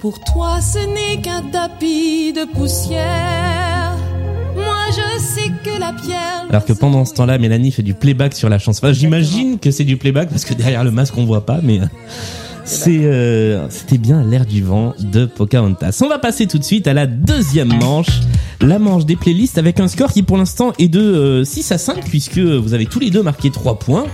Pour 0.00 0.18
toi, 0.20 0.62
ce 0.62 0.78
n'est 0.78 1.20
qu'un 1.20 1.42
tapis 1.42 2.32
de 2.32 2.46
poussière. 2.46 3.94
Moi, 4.54 4.86
je 4.92 5.20
sais 5.20 5.50
que 5.62 5.78
la 5.78 5.92
pierre. 5.92 6.46
Alors 6.48 6.64
que 6.64 6.72
pendant 6.72 7.04
ce 7.04 7.12
temps-là, 7.12 7.36
Mélanie 7.36 7.70
fait 7.70 7.82
du 7.82 7.92
playback 7.92 8.32
sur 8.32 8.48
la 8.48 8.58
chanson. 8.58 8.82
Enfin, 8.82 8.94
j'imagine 8.94 9.58
que 9.58 9.70
c'est 9.70 9.84
du 9.84 9.98
playback 9.98 10.30
parce 10.30 10.46
que 10.46 10.54
derrière 10.54 10.84
le 10.84 10.90
masque 10.90 11.18
on 11.18 11.26
voit 11.26 11.44
pas, 11.44 11.60
mais 11.62 11.80
euh, 11.80 11.86
c'est 12.64 13.04
euh, 13.04 13.68
c'était 13.68 13.98
bien 13.98 14.24
l'air 14.24 14.46
du 14.46 14.62
vent 14.62 14.94
de 14.98 15.26
Pocahontas. 15.26 16.00
On 16.02 16.08
va 16.08 16.18
passer 16.18 16.46
tout 16.46 16.58
de 16.58 16.64
suite 16.64 16.86
à 16.86 16.94
la 16.94 17.06
deuxième 17.06 17.74
manche, 17.78 18.22
la 18.60 18.78
manche 18.78 19.04
des 19.04 19.16
playlists 19.16 19.58
avec 19.58 19.80
un 19.80 19.88
score 19.88 20.12
qui 20.12 20.22
pour 20.22 20.38
l'instant 20.38 20.72
est 20.78 20.88
de 20.88 21.00
euh, 21.00 21.44
6 21.44 21.72
à 21.72 21.78
5 21.78 22.04
puisque 22.08 22.38
vous 22.38 22.74
avez 22.74 22.86
tous 22.86 23.00
les 23.00 23.10
deux 23.10 23.22
marqué 23.22 23.50
3 23.50 23.78
points. 23.78 24.06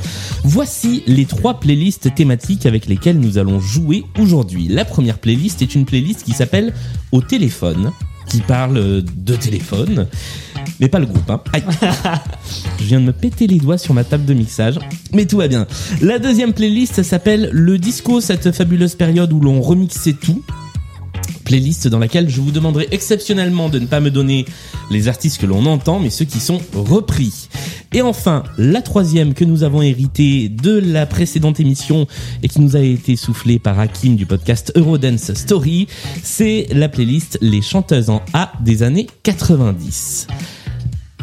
Voici 0.44 1.02
les 1.06 1.24
trois 1.24 1.60
playlists 1.60 2.14
thématiques 2.14 2.66
avec 2.66 2.86
lesquelles 2.86 3.18
nous 3.18 3.38
allons 3.38 3.60
jouer 3.60 4.04
aujourd'hui. 4.18 4.68
La 4.68 4.84
première 4.84 5.18
playlist 5.18 5.62
est 5.62 5.74
une 5.74 5.84
playlist 5.84 6.22
qui 6.24 6.32
s'appelle 6.32 6.74
Au 7.12 7.20
téléphone, 7.20 7.92
qui 8.28 8.40
parle 8.40 8.76
euh, 8.76 9.02
de 9.16 9.36
téléphone, 9.36 10.06
mais 10.80 10.88
pas 10.88 10.98
le 10.98 11.06
groupe. 11.06 11.30
Hein. 11.30 11.40
Aïe. 11.52 11.62
Je 12.80 12.84
viens 12.84 13.00
de 13.00 13.06
me 13.06 13.12
péter 13.12 13.46
les 13.46 13.58
doigts 13.58 13.78
sur 13.78 13.94
ma 13.94 14.04
table 14.04 14.24
de 14.24 14.34
mixage, 14.34 14.78
mais 15.12 15.26
tout 15.26 15.38
va 15.38 15.48
bien. 15.48 15.66
La 16.00 16.18
deuxième 16.18 16.52
playlist 16.52 17.02
s'appelle 17.02 17.50
Le 17.52 17.78
Disco, 17.78 18.20
cette 18.20 18.52
fabuleuse 18.52 18.94
période 18.94 19.32
où 19.32 19.40
l'on 19.40 19.60
remixait 19.60 20.14
tout. 20.14 20.42
Playlist 21.52 21.86
dans 21.86 21.98
laquelle 21.98 22.30
je 22.30 22.40
vous 22.40 22.50
demanderai 22.50 22.88
exceptionnellement 22.92 23.68
de 23.68 23.78
ne 23.78 23.84
pas 23.84 24.00
me 24.00 24.10
donner 24.10 24.46
les 24.90 25.08
artistes 25.08 25.38
que 25.38 25.44
l'on 25.44 25.66
entend, 25.66 26.00
mais 26.00 26.08
ceux 26.08 26.24
qui 26.24 26.40
sont 26.40 26.62
repris. 26.72 27.50
Et 27.92 28.00
enfin, 28.00 28.44
la 28.56 28.80
troisième 28.80 29.34
que 29.34 29.44
nous 29.44 29.62
avons 29.62 29.82
héritée 29.82 30.48
de 30.48 30.78
la 30.78 31.04
précédente 31.04 31.60
émission 31.60 32.06
et 32.42 32.48
qui 32.48 32.62
nous 32.62 32.74
a 32.74 32.80
été 32.80 33.16
soufflée 33.16 33.58
par 33.58 33.78
Hakim 33.78 34.16
du 34.16 34.24
podcast 34.24 34.72
Eurodance 34.76 35.34
Story, 35.34 35.88
c'est 36.22 36.68
la 36.72 36.88
playlist 36.88 37.36
Les 37.42 37.60
chanteuses 37.60 38.08
en 38.08 38.22
A 38.32 38.54
des 38.64 38.82
années 38.82 39.06
90. 39.22 40.28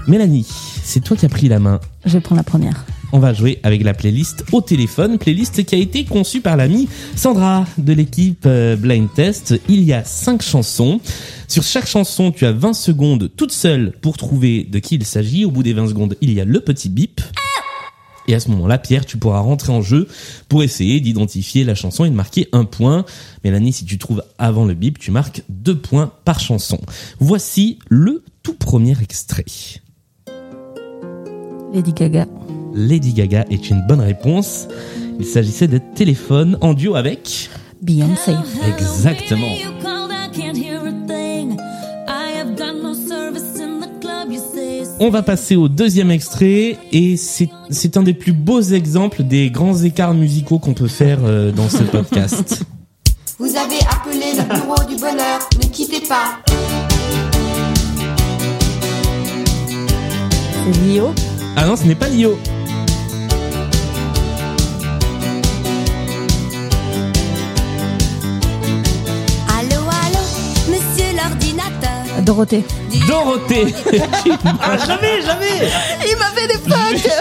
Mélanie, 0.07 0.45
c'est 0.83 1.03
toi 1.03 1.17
qui 1.17 1.25
as 1.25 1.29
pris 1.29 1.47
la 1.47 1.57
main. 1.57 1.79
Je 2.05 2.19
prendre 2.19 2.37
la 2.37 2.43
première. 2.43 2.85
On 3.11 3.19
va 3.19 3.33
jouer 3.33 3.59
avec 3.63 3.83
la 3.83 3.93
playlist 3.93 4.45
au 4.51 4.61
téléphone, 4.61 5.17
playlist 5.17 5.65
qui 5.65 5.75
a 5.75 5.77
été 5.79 6.05
conçue 6.05 6.41
par 6.41 6.57
l'amie 6.57 6.87
Sandra 7.15 7.65
de 7.79 7.93
l'équipe 7.93 8.43
euh, 8.45 8.75
Blind 8.75 9.11
Test. 9.13 9.59
Il 9.67 9.83
y 9.83 9.93
a 9.93 10.03
cinq 10.03 10.43
chansons. 10.43 10.99
Sur 11.47 11.63
chaque 11.63 11.87
chanson, 11.87 12.31
tu 12.31 12.45
as 12.45 12.51
20 12.51 12.73
secondes 12.73 13.31
toute 13.35 13.51
seule 13.51 13.93
pour 14.01 14.17
trouver 14.17 14.63
de 14.63 14.77
qui 14.77 14.95
il 14.95 15.05
s'agit. 15.05 15.43
Au 15.43 15.51
bout 15.51 15.63
des 15.63 15.73
20 15.73 15.87
secondes, 15.87 16.15
il 16.21 16.31
y 16.33 16.39
a 16.39 16.45
le 16.45 16.59
petit 16.59 16.89
bip. 16.89 17.21
Et 18.27 18.35
à 18.35 18.39
ce 18.39 18.51
moment-là, 18.51 18.77
Pierre, 18.77 19.07
tu 19.07 19.17
pourras 19.17 19.39
rentrer 19.39 19.73
en 19.73 19.81
jeu 19.81 20.07
pour 20.47 20.61
essayer 20.61 20.99
d'identifier 20.99 21.63
la 21.63 21.73
chanson 21.73 22.05
et 22.05 22.11
de 22.11 22.15
marquer 22.15 22.47
un 22.51 22.63
point. 22.63 23.05
Mélanie, 23.43 23.73
si 23.73 23.85
tu 23.85 23.97
trouves 23.97 24.23
avant 24.37 24.65
le 24.65 24.75
bip, 24.75 24.99
tu 24.99 25.09
marques 25.09 25.41
deux 25.49 25.75
points 25.75 26.13
par 26.25 26.39
chanson. 26.39 26.79
Voici 27.19 27.79
le 27.89 28.23
tout 28.43 28.53
premier 28.53 28.95
extrait. 29.01 29.45
Lady 31.73 31.93
Gaga. 31.93 32.27
Lady 32.73 33.13
Gaga 33.13 33.45
est 33.49 33.69
une 33.69 33.81
bonne 33.87 34.01
réponse. 34.01 34.67
Il 35.19 35.25
s'agissait 35.25 35.67
de 35.67 35.79
téléphone 35.95 36.57
en 36.61 36.73
duo 36.73 36.95
avec. 36.95 37.49
Beyoncé. 37.81 38.33
Exactement. 38.67 39.47
On 45.01 45.09
va 45.09 45.23
passer 45.23 45.55
au 45.55 45.69
deuxième 45.69 46.11
extrait 46.11 46.77
et 46.91 47.15
c'est 47.17 47.97
un 47.97 48.03
des 48.03 48.13
plus 48.13 48.33
beaux 48.33 48.61
exemples 48.61 49.23
des 49.23 49.49
grands 49.49 49.77
écarts 49.77 50.13
musicaux 50.13 50.59
qu'on 50.59 50.73
peut 50.73 50.89
faire 50.89 51.19
euh, 51.23 51.51
dans 51.51 51.69
ce 51.69 51.83
podcast. 51.83 52.63
Vous 53.39 53.55
avez 53.55 53.79
appelé 53.89 54.33
le 54.37 54.43
bureau 54.53 54.83
du 54.89 54.97
bonheur, 54.97 55.39
ne 55.63 55.67
quittez 55.69 56.01
pas. 56.01 56.39
C'est 60.65 60.81
Lio. 60.81 61.13
Ah 61.55 61.65
non, 61.65 61.77
ce 61.77 61.85
n'est 61.85 61.95
pas 61.95 62.09
Lio. 62.09 62.37
Dorothée. 72.29 72.63
Dorothée. 73.07 73.65
Ah, 74.61 74.77
jamais, 74.77 75.19
jamais 75.25 75.67
Il 76.07 76.15
m'a 76.15 76.25
fait 76.25 76.47
des 76.47 76.59
fuck 76.59 77.11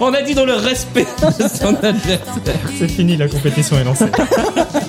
On 0.00 0.14
a 0.14 0.22
dit 0.22 0.34
dans 0.34 0.46
le 0.46 0.54
respect 0.54 1.06
de 1.38 1.46
son 1.48 1.74
adversaire. 1.84 2.70
C'est 2.78 2.88
fini, 2.88 3.18
la 3.18 3.28
compétition 3.28 3.78
est 3.78 3.84
lancée. 3.84 4.06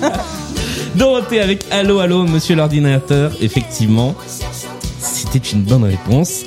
Dorothée 0.94 1.42
avec 1.42 1.66
Allô 1.70 1.98
Allô 1.98 2.22
Monsieur 2.22 2.56
l'ordinateur. 2.56 3.32
Effectivement, 3.42 4.14
c'était 4.98 5.46
une 5.46 5.60
bonne 5.60 5.84
réponse 5.84 6.44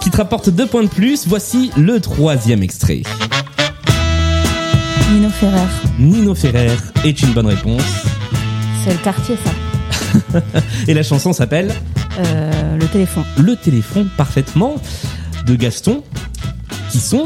qui 0.00 0.10
te 0.10 0.16
rapporte 0.16 0.48
deux 0.48 0.66
points 0.66 0.84
de 0.84 0.88
plus. 0.88 1.26
Voici 1.26 1.70
le 1.76 2.00
troisième 2.00 2.62
extrait. 2.62 3.02
Nino 5.12 5.28
Ferrer. 5.28 5.68
Nino 5.98 6.34
Ferrer 6.34 6.70
est 7.04 7.20
une 7.20 7.32
bonne 7.34 7.48
réponse. 7.48 7.82
C'est 8.82 8.92
le 8.92 8.98
quartier, 9.00 9.36
ça. 9.44 9.50
Et 10.88 10.94
la 10.94 11.02
chanson 11.02 11.32
s'appelle 11.32 11.72
Euh, 12.18 12.76
le 12.76 12.86
téléphone. 12.86 13.24
Le 13.38 13.56
téléphone 13.56 14.08
parfaitement 14.16 14.74
de 15.46 15.54
Gaston 15.56 16.02
qui 16.90 16.98
sont 16.98 17.24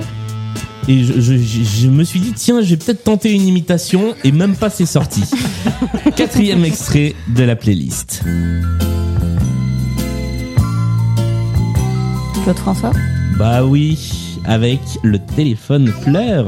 et 0.89 1.05
je, 1.05 1.13
je- 1.21 1.89
me 1.89 2.03
suis 2.03 2.19
dit 2.21 2.33
tiens 2.35 2.61
je 2.61 2.71
vais 2.71 2.77
peut-être 2.77 3.05
tenter 3.05 3.33
une 3.33 3.47
imitation 3.47 4.15
et 4.25 4.33
même 4.33 4.57
pas 4.57 4.69
c'est 4.71 4.87
sorti. 4.87 5.23
Quatrième 6.17 6.65
extrait 6.65 7.15
de 7.29 7.45
la 7.45 7.55
playlist. 7.57 8.23
Claude 12.45 12.59
François? 12.59 12.93
Bah 13.39 13.65
oui, 13.65 13.99
avec 14.45 14.81
le 15.03 15.19
téléphone 15.21 15.93
pleure. 16.03 16.47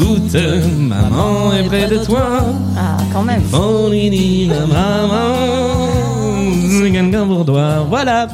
Écoute, 0.00 0.34
maman 0.78 1.52
est 1.54 1.64
près 1.64 1.88
de 1.88 1.98
toi. 2.04 2.40
Ah, 2.76 2.96
quand 3.12 3.22
même. 3.22 3.42
On 3.52 3.90
dit 3.90 4.48
maman, 4.48 5.88
toi. 7.44 7.84
Voilà. 7.88 8.28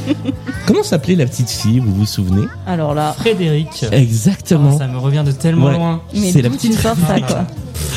Comment 0.66 0.82
s'appelait 0.82 1.16
la 1.16 1.26
petite 1.26 1.50
fille, 1.50 1.78
vous 1.80 1.94
vous 1.94 2.06
souvenez? 2.06 2.46
Alors 2.66 2.94
là. 2.94 3.14
Frédéric. 3.18 3.84
Exactement. 3.92 4.70
Oh, 4.74 4.78
ça 4.78 4.86
me 4.86 4.96
revient 4.98 5.22
de 5.26 5.32
tellement 5.32 5.66
Ouais. 5.66 5.74
loin. 5.74 6.00
Mais 6.14 6.30
C'est 6.32 6.42
la 6.42 6.50
petite 6.50 6.74
sors 6.78 6.96
ça, 7.06 7.20
quoi? 7.20 7.44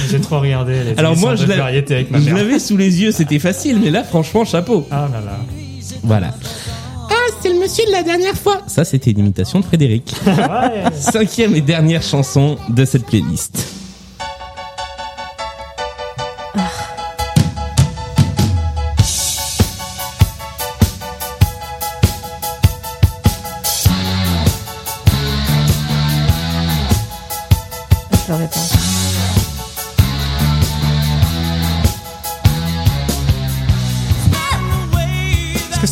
J'ai 0.09 0.19
trop 0.19 0.39
regardé 0.39 0.83
les 0.83 0.97
Alors 0.99 1.15
moi, 1.17 1.35
je 1.35 1.45
l'avais 1.45 2.59
sous 2.59 2.77
les 2.77 3.01
yeux, 3.01 3.11
c'était 3.11 3.39
facile, 3.39 3.79
mais 3.83 3.89
là, 3.89 4.03
franchement, 4.03 4.45
chapeau. 4.45 4.87
Ah 4.91 5.07
là 5.11 5.21
là. 5.21 5.37
Voilà. 6.03 6.27
C'est 7.47 7.53
le 7.53 7.59
monsieur 7.59 7.85
de 7.85 7.91
la 7.91 8.03
dernière 8.03 8.35
fois. 8.35 8.61
Ça, 8.67 8.83
c'était 8.83 9.11
une 9.11 9.19
imitation 9.19 9.61
de 9.61 9.65
Frédéric. 9.65 10.13
Ouais. 10.25 10.83
Cinquième 10.99 11.55
et 11.55 11.61
dernière 11.61 12.03
chanson 12.03 12.57
de 12.67 12.83
cette 12.83 13.05
playlist. 13.05 13.76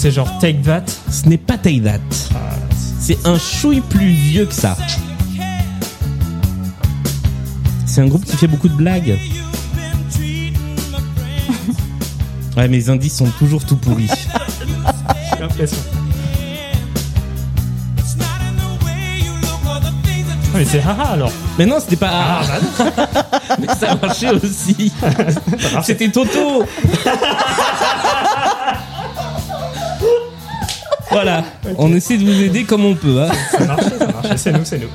C'est 0.05 0.11
genre 0.11 0.37
Take 0.37 0.61
That 0.61 0.83
Ce 1.09 1.27
n'est 1.27 1.39
pas 1.39 1.57
Take 1.57 1.81
That. 1.81 1.97
C'est 2.99 3.25
un 3.25 3.39
chouille 3.39 3.81
plus 3.81 4.09
vieux 4.09 4.45
que 4.45 4.53
ça. 4.53 4.77
C'est 7.87 8.01
un 8.01 8.05
groupe 8.05 8.23
qui 8.23 8.37
fait 8.37 8.45
beaucoup 8.45 8.69
de 8.69 8.75
blagues. 8.75 9.17
Ouais, 12.55 12.67
mes 12.69 12.89
indices 12.89 13.17
sont 13.17 13.29
toujours 13.39 13.65
tout 13.65 13.75
pourris. 13.75 14.07
J'ai 15.33 15.39
l'impression. 15.41 15.77
Ah, 20.55 20.59
mais 20.59 20.65
c'est 20.65 20.79
haha 20.79 21.13
alors. 21.13 21.31
Mais 21.57 21.65
non, 21.65 21.79
c'était 21.81 21.97
pas. 21.97 22.11
Ah, 22.13 22.41
Mais 23.59 23.67
ça 23.67 23.95
marchait 23.95 24.29
aussi. 24.29 24.93
C'était 25.83 26.09
Toto. 26.09 26.63
Voilà. 31.21 31.43
On 31.77 31.93
essaie 31.93 32.17
de 32.17 32.23
vous 32.25 32.41
aider 32.41 32.63
comme 32.63 32.85
on 32.85 32.95
peut. 32.95 33.21
Hein. 33.21 33.29
Ça 33.51 33.65
marchait, 33.65 33.97
ça 33.97 34.07
marchait. 34.07 34.37
C'est 34.37 34.51
nous, 34.51 34.65
c'est 34.65 34.79
nous. 34.79 34.87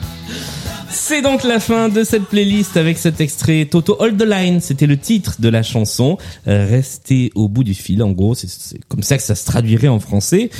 C'est 0.92 1.22
donc 1.22 1.44
la 1.44 1.60
fin 1.60 1.88
de 1.88 2.02
cette 2.02 2.24
playlist 2.24 2.76
avec 2.76 2.98
cet 2.98 3.20
extrait 3.20 3.64
Toto 3.70 3.96
Hold 4.00 4.18
the 4.18 4.26
Line. 4.26 4.60
C'était 4.60 4.86
le 4.86 4.96
titre 4.96 5.36
de 5.38 5.48
la 5.48 5.62
chanson. 5.62 6.18
Euh, 6.48 6.66
restez 6.68 7.30
au 7.36 7.48
bout 7.48 7.62
du 7.62 7.74
fil. 7.74 8.02
En 8.02 8.10
gros, 8.10 8.34
c'est- 8.34 8.50
c'est 8.50 8.84
comme 8.88 9.02
ça 9.04 9.16
que 9.16 9.22
ça 9.22 9.36
se 9.36 9.44
traduirait 9.44 9.86
en 9.88 10.00
français. 10.00 10.50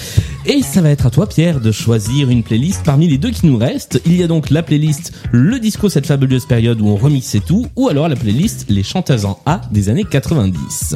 Et 0.47 0.63
ça 0.63 0.83
va 0.83 0.91
être 0.91 1.07
à 1.07 1.11
toi, 1.11 1.29
Pierre, 1.29 1.61
de 1.61 1.73
choisir 1.73 2.31
une 2.31 2.45
playlist 2.45 2.83
parmi 2.85 3.09
les 3.09 3.19
deux 3.19 3.31
qui 3.31 3.47
nous 3.47 3.59
restent. 3.59 4.01
Il 4.07 4.17
y 4.17 4.23
a 4.23 4.29
donc 4.29 4.51
la 4.51 4.63
playlist 4.63 5.13
Le 5.33 5.59
Disco, 5.59 5.89
cette 5.89 6.07
fabuleuse 6.07 6.47
période 6.47 6.81
où 6.81 6.87
on 6.89 6.97
remixait 6.97 7.41
tout, 7.41 7.67
ou 7.77 7.89
alors 7.89 8.09
la 8.09 8.17
playlist 8.17 8.67
Les 8.69 8.85
chanteuses 8.85 9.25
en 9.25 9.41
A 9.47 9.61
des 9.73 9.89
années 9.89 10.05
90. 10.09 10.95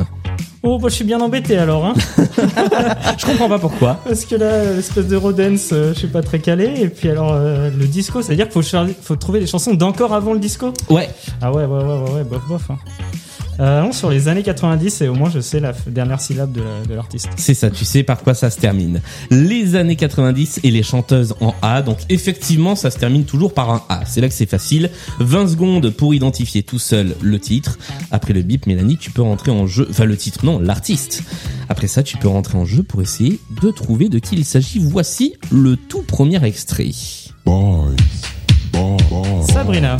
Oh, 0.66 0.78
bah, 0.78 0.88
je 0.88 0.94
suis 0.94 1.04
bien 1.04 1.20
embêté 1.20 1.58
alors, 1.58 1.84
hein. 1.84 1.92
Je 3.18 3.26
comprends 3.26 3.50
pas 3.50 3.58
pourquoi. 3.58 4.00
Parce 4.02 4.24
que 4.24 4.34
là, 4.34 4.72
l'espèce 4.72 5.06
de 5.08 5.14
Rodens, 5.14 5.58
euh, 5.72 5.92
je 5.92 5.98
suis 5.98 6.08
pas 6.08 6.22
très 6.22 6.38
calé. 6.38 6.72
Et 6.80 6.88
puis 6.88 7.10
alors, 7.10 7.32
euh, 7.34 7.68
le 7.68 7.86
disco, 7.86 8.22
c'est-à-dire 8.22 8.48
qu'il 8.48 8.62
faut, 8.62 8.78
faut 9.02 9.16
trouver 9.16 9.40
des 9.40 9.46
chansons 9.46 9.74
d'encore 9.74 10.14
avant 10.14 10.32
le 10.32 10.38
disco? 10.38 10.72
Ouais, 10.88 11.10
Ah 11.42 11.52
ouais, 11.52 11.66
ouais, 11.66 11.84
ouais, 11.84 11.84
ouais, 11.84 12.10
ouais 12.12 12.24
bof, 12.24 12.40
bof. 12.48 12.70
Hein. 12.70 12.78
Euh, 13.60 13.80
allons 13.80 13.92
sur 13.92 14.10
les 14.10 14.28
années 14.28 14.42
90 14.42 15.00
et 15.02 15.08
au 15.08 15.14
moins 15.14 15.30
je 15.30 15.40
sais 15.40 15.60
la 15.60 15.72
dernière 15.86 16.20
syllabe 16.20 16.52
de 16.52 16.60
la- 16.62 16.86
de 16.88 16.94
l'artiste. 16.94 17.28
c'est 17.36 17.54
ça, 17.54 17.70
tu 17.70 17.84
sais 17.84 18.02
par 18.02 18.22
quoi 18.22 18.34
ça 18.34 18.50
se 18.50 18.58
termine. 18.58 19.00
Les 19.30 19.76
années 19.76 19.96
90 19.96 20.60
et 20.64 20.70
les 20.70 20.82
chanteuses 20.82 21.34
en 21.40 21.54
A, 21.62 21.82
donc 21.82 21.98
effectivement 22.08 22.74
ça 22.76 22.90
se 22.90 22.98
termine 22.98 23.24
toujours 23.24 23.54
par 23.54 23.70
un 23.70 23.82
A. 23.88 24.02
C'est 24.06 24.20
là 24.20 24.28
que 24.28 24.34
c'est 24.34 24.46
facile. 24.48 24.90
20 25.20 25.48
secondes 25.48 25.90
pour 25.90 26.14
identifier 26.14 26.62
tout 26.62 26.78
seul 26.78 27.14
le 27.20 27.38
titre. 27.38 27.78
Après 28.10 28.32
le 28.32 28.42
bip, 28.42 28.66
Mélanie, 28.66 28.96
tu 28.98 29.10
peux 29.10 29.22
rentrer 29.22 29.50
en 29.52 29.66
jeu, 29.66 29.86
enfin 29.90 30.04
le 30.04 30.16
titre, 30.16 30.44
non, 30.44 30.58
l'artiste. 30.58 31.22
Après 31.68 31.86
ça, 31.86 32.02
tu 32.02 32.16
peux 32.16 32.28
rentrer 32.28 32.58
en 32.58 32.64
jeu 32.64 32.82
pour 32.82 33.02
essayer 33.02 33.38
de 33.62 33.70
trouver 33.70 34.08
de 34.08 34.18
qui 34.18 34.34
il 34.34 34.44
s'agit. 34.44 34.78
Voici 34.80 35.34
le 35.52 35.76
tout 35.76 36.02
premier 36.02 36.44
extrait. 36.44 36.90
Sabrina, 39.52 39.96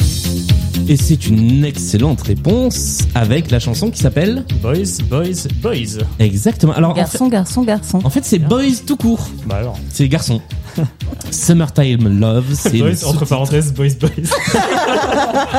Et 0.88 0.96
c'est 0.96 1.26
une 1.28 1.64
excellente 1.64 2.20
réponse 2.22 2.98
avec 3.14 3.50
la 3.50 3.58
chanson 3.58 3.90
qui 3.90 4.00
s'appelle 4.00 4.44
Boys, 4.62 5.00
Boys, 5.08 5.48
Boys. 5.62 6.04
exactement. 6.18 6.72
Alors 6.72 6.90
en 6.90 6.94
fait, 6.94 7.00
Garçon, 7.00 7.28
garçon, 7.28 7.62
garçon. 7.62 8.00
en 8.04 8.10
fait 8.10 8.24
c'est 8.24 8.38
Boys 8.38 8.82
tout 8.86 8.96
court. 8.96 9.28
Bah 9.46 9.56
alors. 9.56 9.78
C'est 9.90 10.08
garçon. 10.08 10.40
Summertime 11.30 12.18
Love, 12.20 12.46
c'est 12.54 12.72
le 12.72 12.90
Boys, 12.92 13.04
entre 13.06 13.24
parenthèses, 13.26 13.72
Boys, 13.72 13.94
Boys. 14.00 14.10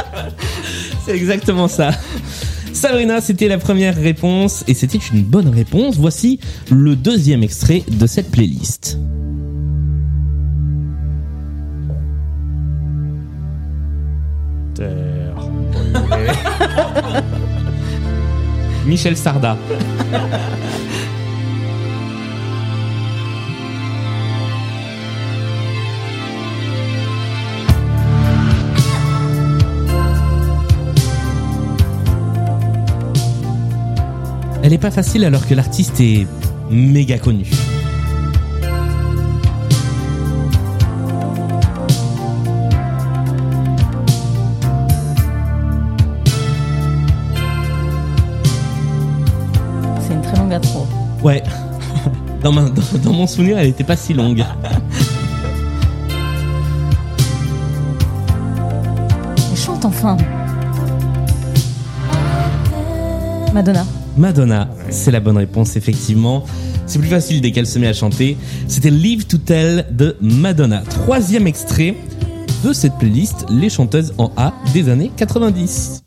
C'est 1.05 1.15
exactement 1.15 1.67
ça. 1.67 1.91
Sabrina, 2.73 3.21
c'était 3.21 3.47
la 3.47 3.59
première 3.59 3.95
réponse 3.95 4.63
et 4.67 4.73
c'était 4.73 4.97
une 5.13 5.21
bonne 5.21 5.49
réponse. 5.49 5.97
Voici 5.97 6.39
le 6.71 6.95
deuxième 6.95 7.43
extrait 7.43 7.83
de 7.87 8.07
cette 8.07 8.31
playlist. 8.31 8.97
Michel 18.85 19.17
Sarda. 19.17 19.57
Elle 34.65 34.73
est 34.73 34.79
pas 34.79 34.89
facile 34.89 35.23
alors 35.25 35.45
que 35.45 35.53
l'artiste 35.53 35.99
est 35.99 36.25
méga 36.71 37.19
connu. 37.19 37.45
Ouais. 51.25 51.41
Dans, 52.43 52.51
ma- 52.51 52.69
dans- 52.69 52.99
dans 53.03 53.13
mon 53.13 53.25
souvenir, 53.25 53.57
elle 53.57 53.69
était 53.69 53.83
pas 53.83 53.95
si 53.95 54.13
longue. 54.13 54.45
Mais 59.49 59.55
chante 59.55 59.83
enfin. 59.85 60.15
Madonna. 63.53 63.85
Madonna, 64.17 64.69
c'est 64.91 65.09
la 65.11 65.19
bonne 65.19 65.37
réponse 65.37 65.75
effectivement. 65.75 66.43
C'est 66.85 66.99
plus 66.99 67.07
facile 67.09 67.41
dès 67.41 67.51
qu'elle 67.51 67.65
se 67.65 67.79
met 67.79 67.87
à 67.87 67.93
chanter. 67.93 68.37
C'était 68.67 68.91
Live 68.91 69.25
to 69.25 69.39
Tell 69.39 69.87
de 69.91 70.15
Madonna. 70.21 70.81
Troisième 70.87 71.47
extrait 71.47 71.95
de 72.63 72.71
cette 72.73 72.93
playlist, 72.99 73.47
les 73.49 73.69
chanteuses 73.69 74.13
en 74.19 74.31
A 74.37 74.53
des 74.73 74.89
années 74.89 75.09
90. 75.17 76.04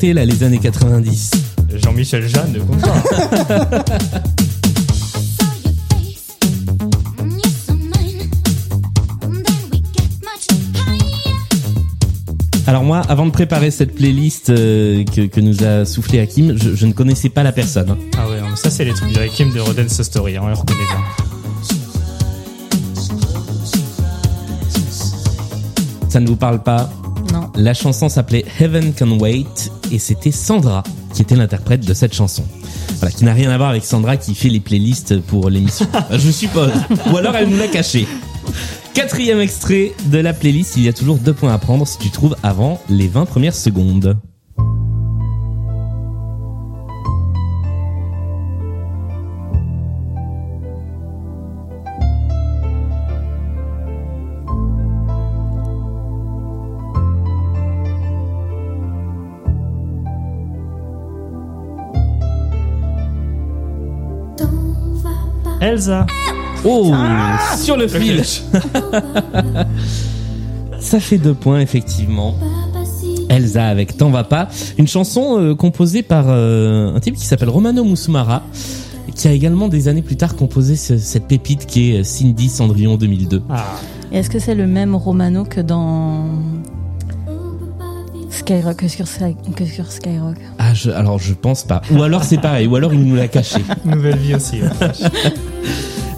Là, 0.00 0.24
les 0.24 0.42
années 0.44 0.58
90 0.58 1.30
Jean-Michel 1.82 2.28
Jeanne 2.28 2.52
de. 2.52 2.60
Alors 12.66 12.84
moi, 12.84 13.00
avant 13.08 13.24
de 13.24 13.30
préparer 13.30 13.70
cette 13.70 13.94
playlist 13.94 14.50
euh, 14.50 15.02
que, 15.04 15.22
que 15.22 15.40
nous 15.40 15.64
a 15.64 15.86
soufflé 15.86 16.20
Hakim, 16.20 16.54
je, 16.58 16.74
je 16.74 16.86
ne 16.86 16.92
connaissais 16.92 17.30
pas 17.30 17.42
la 17.42 17.52
personne. 17.52 17.90
hein. 17.90 17.96
Ah 18.18 18.28
ouais, 18.28 18.36
ça 18.56 18.68
c'est 18.68 18.84
les 18.84 18.92
trucs 18.92 19.10
du 19.12 19.18
Hakim 19.18 19.52
de 19.54 19.60
Rodens 19.60 19.88
Story, 19.88 20.36
hein, 20.36 20.40
on 20.44 20.48
les 20.48 20.54
reconnaît 20.54 20.78
bien. 20.80 20.98
Ça 26.10 26.20
ne 26.20 26.26
vous 26.26 26.36
parle 26.36 26.62
pas? 26.62 26.90
Non. 27.32 27.50
La 27.54 27.72
chanson 27.72 28.08
s'appelait 28.10 28.44
Heaven 28.60 28.92
Can 28.94 29.18
Wait 29.18 29.70
et 29.92 29.98
c'était 29.98 30.32
Sandra 30.32 30.82
qui 31.14 31.22
était 31.22 31.36
l'interprète 31.36 31.86
de 31.86 31.94
cette 31.94 32.14
chanson. 32.14 32.44
Voilà, 32.98 33.12
qui 33.12 33.24
n'a 33.24 33.32
rien 33.32 33.50
à 33.50 33.56
voir 33.56 33.70
avec 33.70 33.84
Sandra 33.84 34.16
qui 34.16 34.34
fait 34.34 34.48
les 34.48 34.60
playlists 34.60 35.20
pour 35.20 35.50
l'émission. 35.50 35.86
Je 36.10 36.30
suppose. 36.30 36.72
Ou 37.12 37.16
alors 37.16 37.36
elle 37.36 37.48
nous 37.48 37.58
l'a 37.58 37.68
caché. 37.68 38.06
Quatrième 38.94 39.40
extrait 39.40 39.92
de 40.06 40.18
la 40.18 40.32
playlist, 40.32 40.76
il 40.76 40.82
y 40.84 40.88
a 40.88 40.92
toujours 40.92 41.18
deux 41.18 41.32
points 41.32 41.54
à 41.54 41.58
prendre 41.58 41.86
si 41.86 41.98
tu 41.98 42.10
trouves 42.10 42.36
avant 42.42 42.80
les 42.88 43.08
20 43.08 43.26
premières 43.26 43.54
secondes. 43.54 44.16
Elsa. 65.78 66.06
Oh, 66.64 66.92
sur 67.56 67.76
le 67.76 67.86
fil. 67.86 68.20
Ça 70.80 70.98
fait 71.00 71.18
deux 71.18 71.34
points 71.34 71.60
effectivement. 71.60 72.34
Elsa 73.28 73.66
avec 73.68 73.96
T'en 73.96 74.10
va 74.10 74.24
pas, 74.24 74.48
une 74.78 74.88
chanson 74.88 75.38
euh, 75.38 75.54
composée 75.54 76.02
par 76.02 76.24
euh, 76.28 76.94
un 76.96 76.98
type 77.00 77.14
qui 77.14 77.26
s'appelle 77.26 77.50
Romano 77.50 77.84
Musumara, 77.84 78.42
qui 79.14 79.28
a 79.28 79.32
également 79.32 79.68
des 79.68 79.86
années 79.88 80.02
plus 80.02 80.16
tard 80.16 80.34
composé 80.34 80.74
ce- 80.76 80.96
cette 80.98 81.28
pépite 81.28 81.66
qui 81.66 81.92
est 81.92 82.00
euh, 82.00 82.04
Cindy 82.04 82.48
Cendrillon 82.48 82.96
2002. 82.96 83.42
Ah, 83.50 83.64
Et 84.10 84.18
est-ce 84.18 84.30
que 84.30 84.38
c'est 84.38 84.54
le 84.54 84.66
même 84.66 84.94
Romano 84.96 85.44
que 85.44 85.60
dans 85.60 86.24
Skyrock 88.48 88.76
que 88.76 88.88
sur, 88.88 89.06
Sky- 89.06 89.36
que 89.54 89.66
sur 89.66 89.92
Skyrock? 89.92 90.36
Ah, 90.58 90.72
je, 90.72 90.90
alors 90.90 91.18
je 91.18 91.34
pense 91.34 91.64
pas. 91.64 91.82
Ou 91.90 92.02
alors 92.02 92.24
c'est 92.24 92.38
pareil, 92.40 92.66
ou 92.66 92.76
alors 92.76 92.94
il 92.94 93.00
nous 93.04 93.14
l'a 93.14 93.28
caché. 93.28 93.58
nouvelle 93.84 94.16
vie 94.16 94.34
aussi. 94.34 94.60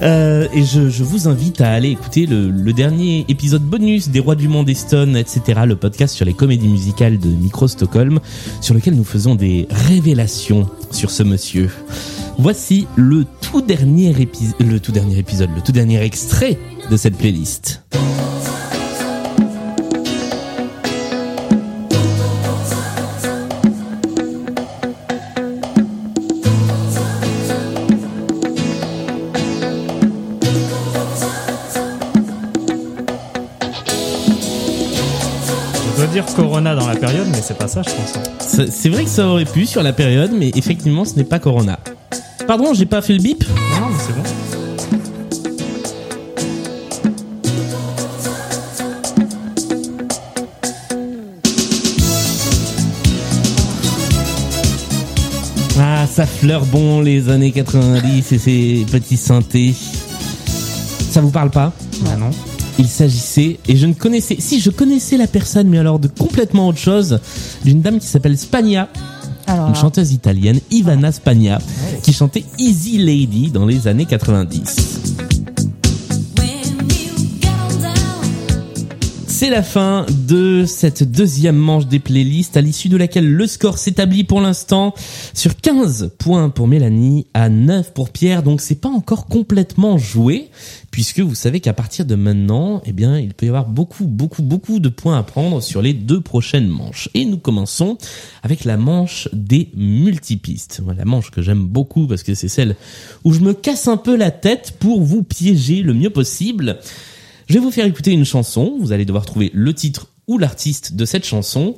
Euh, 0.03 0.49
et 0.55 0.65
je, 0.65 0.89
je 0.89 1.05
vous 1.05 1.29
invite 1.29 1.61
à 1.61 1.73
aller 1.73 1.91
écouter 1.91 2.25
le, 2.25 2.49
le 2.49 2.73
dernier 2.73 3.27
épisode 3.29 3.61
bonus 3.61 4.09
des 4.09 4.19
Rois 4.19 4.35
du 4.35 4.49
Monde 4.49 4.73
Stone, 4.73 5.15
etc., 5.15 5.61
le 5.67 5.77
podcast 5.77 6.15
sur 6.15 6.25
les 6.25 6.33
comédies 6.33 6.69
musicales 6.69 7.19
de 7.19 7.29
Micro 7.29 7.69
Stockholm, 7.69 8.19
sur 8.63 8.73
lequel 8.73 8.95
nous 8.95 9.05
faisons 9.05 9.35
des 9.35 9.69
révélations 9.71 10.71
sur 10.91 11.11
ce 11.11 11.23
monsieur. 11.23 11.69
Voici 12.39 12.87
le 12.97 13.27
tout 13.43 13.61
dernier 13.61 14.19
épisode, 14.19 14.55
le 14.61 14.81
tout 14.81 14.93
dernier 14.93 15.19
épisode, 15.19 15.51
le 15.55 15.61
tout 15.61 15.73
dernier 15.73 16.03
extrait 16.03 16.57
de 16.91 16.97
cette 16.97 17.19
playlist. 17.19 17.83
Corona 36.41 36.75
dans 36.75 36.89
la 36.89 36.97
période, 36.97 37.27
mais 37.31 37.43
c'est 37.43 37.59
pas 37.59 37.69
ça, 37.69 37.83
je 37.83 37.91
pense. 37.91 38.71
C'est 38.71 38.89
vrai 38.89 39.05
que 39.05 39.11
ça 39.11 39.29
aurait 39.29 39.45
pu 39.45 39.67
sur 39.67 39.83
la 39.83 39.93
période, 39.93 40.31
mais 40.33 40.51
effectivement, 40.55 41.05
ce 41.05 41.15
n'est 41.17 41.25
pas 41.25 41.39
Corona. 41.39 41.79
Pardon, 42.47 42.73
j'ai 42.73 42.87
pas 42.87 43.03
fait 43.03 43.13
le 43.13 43.19
bip 43.19 43.45
Non, 43.47 43.89
mais 43.91 43.97
c'est 43.99 44.15
bon. 44.15 44.23
Ah, 55.79 56.07
ça 56.07 56.25
fleure 56.25 56.65
bon 56.65 57.03
les 57.03 57.29
années 57.29 57.53
90 57.53 58.33
et 58.33 58.39
ces 58.39 58.87
petits 58.91 59.19
synthés. 59.19 59.75
Ça 61.11 61.21
vous 61.21 61.31
parle 61.31 61.51
pas? 61.51 61.75
Ah 62.11 62.17
non. 62.17 62.31
Il 62.81 62.89
s'agissait, 62.89 63.59
et 63.69 63.77
je 63.77 63.85
ne 63.85 63.93
connaissais, 63.93 64.37
si 64.39 64.59
je 64.59 64.71
connaissais 64.71 65.19
la 65.19 65.27
personne, 65.27 65.69
mais 65.69 65.77
alors 65.77 65.99
de 65.99 66.09
complètement 66.09 66.69
autre 66.69 66.79
chose, 66.79 67.21
d'une 67.63 67.83
dame 67.83 67.99
qui 67.99 68.07
s'appelle 68.07 68.39
Spagna, 68.39 68.89
Alors, 69.47 69.69
une 69.69 69.75
chanteuse 69.75 70.13
italienne, 70.13 70.61
Ivana 70.71 71.13
Spagna, 71.13 71.59
qui 72.03 72.15
chantait 72.15 72.45
Easy 72.59 72.97
Lady 72.97 73.51
dans 73.51 73.67
les 73.67 73.87
années 73.87 74.07
90. 74.07 75.10
C'est 79.41 79.49
la 79.49 79.63
fin 79.63 80.05
de 80.29 80.67
cette 80.67 81.03
deuxième 81.03 81.57
manche 81.57 81.87
des 81.87 81.99
playlists 81.99 82.59
à 82.59 82.61
l'issue 82.61 82.91
de 82.91 82.99
laquelle 82.99 83.27
le 83.27 83.47
score 83.47 83.79
s'établit 83.79 84.23
pour 84.23 84.43
l'instant 84.43 84.93
sur 85.33 85.57
15 85.57 86.11
points 86.19 86.51
pour 86.51 86.69
Mélanie 86.69 87.27
à 87.33 87.49
9 87.49 87.95
pour 87.95 88.11
Pierre. 88.11 88.43
Donc 88.43 88.61
c'est 88.61 88.79
pas 88.79 88.91
encore 88.91 89.29
complètement 89.29 89.97
joué 89.97 90.51
puisque 90.91 91.21
vous 91.21 91.35
savez 91.35 91.61
qu'à 91.61 91.73
partir 91.73 92.05
de 92.05 92.17
maintenant, 92.17 92.83
eh 92.85 92.93
bien, 92.93 93.19
il 93.19 93.33
peut 93.33 93.47
y 93.47 93.49
avoir 93.49 93.67
beaucoup, 93.67 94.05
beaucoup, 94.05 94.43
beaucoup 94.43 94.79
de 94.79 94.91
points 94.91 95.19
à 95.19 95.23
prendre 95.23 95.63
sur 95.63 95.81
les 95.81 95.95
deux 95.95 96.21
prochaines 96.21 96.69
manches. 96.69 97.09
Et 97.15 97.25
nous 97.25 97.39
commençons 97.39 97.97
avec 98.43 98.67
la 98.67 98.77
manche 98.77 99.27
des 99.33 99.71
multipistes. 99.75 100.83
La 100.95 101.07
manche 101.07 101.31
que 101.31 101.41
j'aime 101.41 101.65
beaucoup 101.65 102.07
parce 102.07 102.25
que 102.25 102.35
c'est 102.35 102.49
celle 102.49 102.77
où 103.25 103.33
je 103.33 103.41
me 103.41 103.55
casse 103.55 103.89
un 103.89 103.97
peu 103.97 104.17
la 104.17 104.33
tête 104.33 104.75
pour 104.79 105.01
vous 105.01 105.23
piéger 105.23 105.81
le 105.81 105.95
mieux 105.95 106.11
possible. 106.11 106.79
Je 107.51 107.55
vais 107.55 107.61
vous 107.61 107.73
faire 107.73 107.85
écouter 107.85 108.13
une 108.13 108.25
chanson. 108.25 108.77
Vous 108.79 108.93
allez 108.93 109.05
devoir 109.05 109.27
trouver 109.27 109.51
le 109.53 109.75
titre 109.75 110.07
ou 110.29 110.39
l'artiste 110.39 110.95
de 110.95 111.05
cette 111.05 111.27
chanson. 111.27 111.75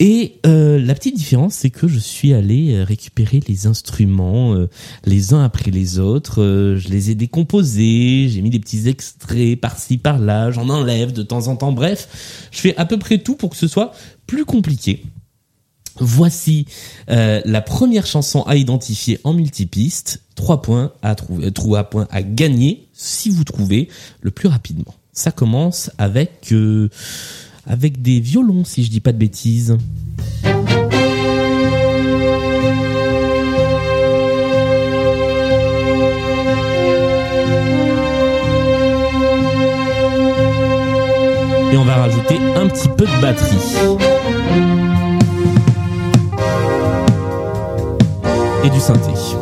Et 0.00 0.40
euh, 0.46 0.84
la 0.84 0.96
petite 0.96 1.16
différence, 1.16 1.54
c'est 1.54 1.70
que 1.70 1.86
je 1.86 2.00
suis 2.00 2.34
allé 2.34 2.74
euh, 2.74 2.82
récupérer 2.82 3.38
les 3.46 3.68
instruments 3.68 4.52
euh, 4.56 4.68
les 5.04 5.32
uns 5.32 5.44
après 5.44 5.70
les 5.70 6.00
autres. 6.00 6.42
Euh, 6.42 6.76
je 6.76 6.88
les 6.88 7.10
ai 7.10 7.14
décomposés, 7.14 8.30
j'ai 8.30 8.42
mis 8.42 8.50
des 8.50 8.58
petits 8.58 8.88
extraits 8.88 9.60
par-ci 9.60 9.96
par-là, 9.96 10.50
j'en 10.50 10.68
enlève 10.68 11.12
de 11.12 11.22
temps 11.22 11.46
en 11.46 11.54
temps. 11.54 11.70
Bref, 11.70 12.48
je 12.50 12.58
fais 12.58 12.76
à 12.76 12.84
peu 12.84 12.98
près 12.98 13.18
tout 13.18 13.36
pour 13.36 13.50
que 13.50 13.56
ce 13.56 13.68
soit 13.68 13.92
plus 14.26 14.44
compliqué. 14.44 15.04
Voici 16.00 16.66
euh, 17.10 17.40
la 17.44 17.60
première 17.60 18.06
chanson 18.06 18.42
à 18.42 18.56
identifier 18.56 19.20
en 19.22 19.34
multipiste. 19.34 20.20
Trois 20.34 20.62
points 20.62 20.92
à 21.00 21.14
trouver, 21.14 21.52
trois 21.52 21.84
points 21.84 22.08
à 22.10 22.22
gagner 22.22 22.88
si 22.92 23.30
vous 23.30 23.44
trouvez 23.44 23.88
le 24.20 24.32
plus 24.32 24.48
rapidement. 24.48 24.96
Ça 25.14 25.30
commence 25.30 25.90
avec 25.98 26.52
euh, 26.52 26.88
avec 27.66 28.00
des 28.00 28.18
violons, 28.18 28.64
si 28.64 28.82
je 28.82 28.90
dis 28.90 29.00
pas 29.00 29.12
de 29.12 29.18
bêtises. 29.18 29.76
Et 41.70 41.76
on 41.76 41.84
va 41.84 41.96
rajouter 41.96 42.38
un 42.56 42.68
petit 42.68 42.88
peu 42.88 43.04
de 43.04 43.20
batterie. 43.20 43.58
Et 48.64 48.70
du 48.70 48.80
synthé. 48.80 49.41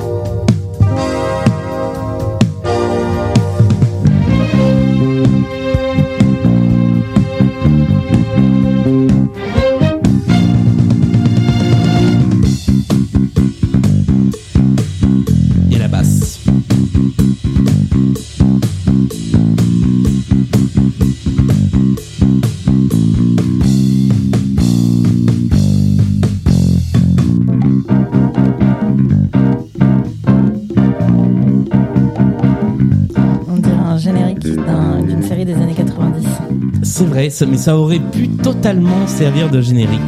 Mais 37.49 37.57
ça 37.57 37.77
aurait 37.77 37.99
pu 38.01 38.29
totalement 38.29 39.07
servir 39.07 39.51
de 39.51 39.61
générique. 39.61 40.01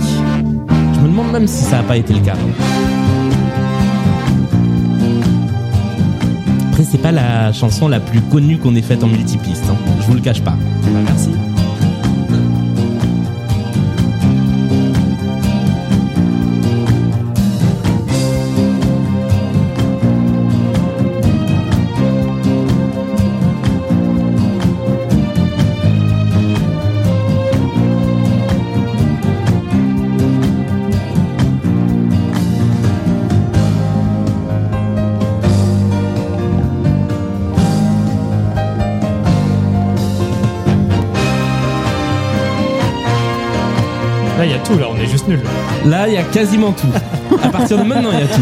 Je 0.94 1.00
me 1.00 1.08
demande 1.08 1.32
même 1.32 1.46
si 1.46 1.64
ça 1.64 1.78
n'a 1.78 1.82
pas 1.82 1.96
été 1.96 2.12
le 2.12 2.20
cas. 2.20 2.34
Après, 6.70 6.84
c'est 6.84 6.98
pas 7.00 7.12
la 7.12 7.52
chanson 7.52 7.88
la 7.88 8.00
plus 8.00 8.20
connue 8.20 8.58
qu'on 8.58 8.74
ait 8.74 8.82
faite 8.82 9.02
en 9.02 9.08
multipiste. 9.08 9.64
hein. 9.70 9.76
Je 10.00 10.06
vous 10.06 10.14
le 10.14 10.20
cache 10.20 10.42
pas. 10.42 10.56
Merci. 11.06 11.30
Là, 45.86 46.08
il 46.08 46.14
y 46.14 46.16
a 46.16 46.22
quasiment 46.22 46.72
tout. 46.72 46.86
À 47.42 47.48
partir 47.48 47.78
de 47.78 47.82
maintenant, 47.82 48.10
il 48.12 48.20
y 48.20 48.22
a 48.22 48.26
tout. 48.26 48.40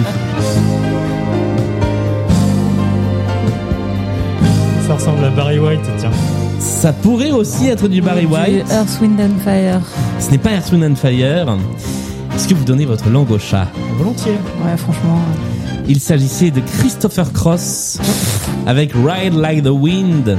Ça 4.87 4.95
ressemble 4.95 5.25
à 5.25 5.31
Barry 5.31 5.59
White, 5.59 5.81
tiens. 5.99 6.11
Ça 6.59 6.93
pourrait 6.93 7.31
aussi 7.31 7.69
être 7.69 7.89
du 7.89 8.03
Barry 8.03 8.27
White. 8.27 8.67
Du 8.67 8.73
Earth, 8.73 8.99
Wind 9.01 9.21
and 9.21 9.39
Fire. 9.43 9.81
Ce 10.19 10.31
n'est 10.31 10.39
pas 10.39 10.51
Earth, 10.53 10.71
Wind 10.73 10.85
and 10.85 10.97
Fire. 10.97 11.57
Est-ce 12.35 12.49
que 12.49 12.55
vous 12.55 12.65
donnez 12.65 12.85
votre 12.85 13.09
langue 13.09 13.31
au 13.31 13.39
chat? 13.39 13.67
Volontiers. 13.97 14.39
Ouais, 14.65 14.77
franchement. 14.77 15.19
Il 15.89 16.01
s'agissait 16.01 16.51
de 16.51 16.61
Christopher 16.61 17.33
Cross 17.33 17.99
avec 18.67 18.93
Ride 18.93 19.35
Like 19.35 19.65
the 19.65 19.69
Wind. 19.69 20.37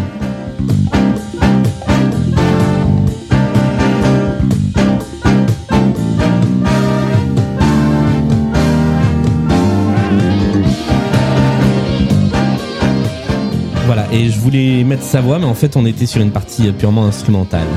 Voilà, 13.93 14.07
et 14.13 14.29
je 14.29 14.39
voulais 14.39 14.85
mettre 14.85 15.03
sa 15.03 15.19
voix, 15.19 15.37
mais 15.37 15.45
en 15.45 15.53
fait, 15.53 15.75
on 15.75 15.85
était 15.85 16.05
sur 16.05 16.21
une 16.21 16.31
partie 16.31 16.71
purement 16.71 17.03
instrumentale. 17.07 17.67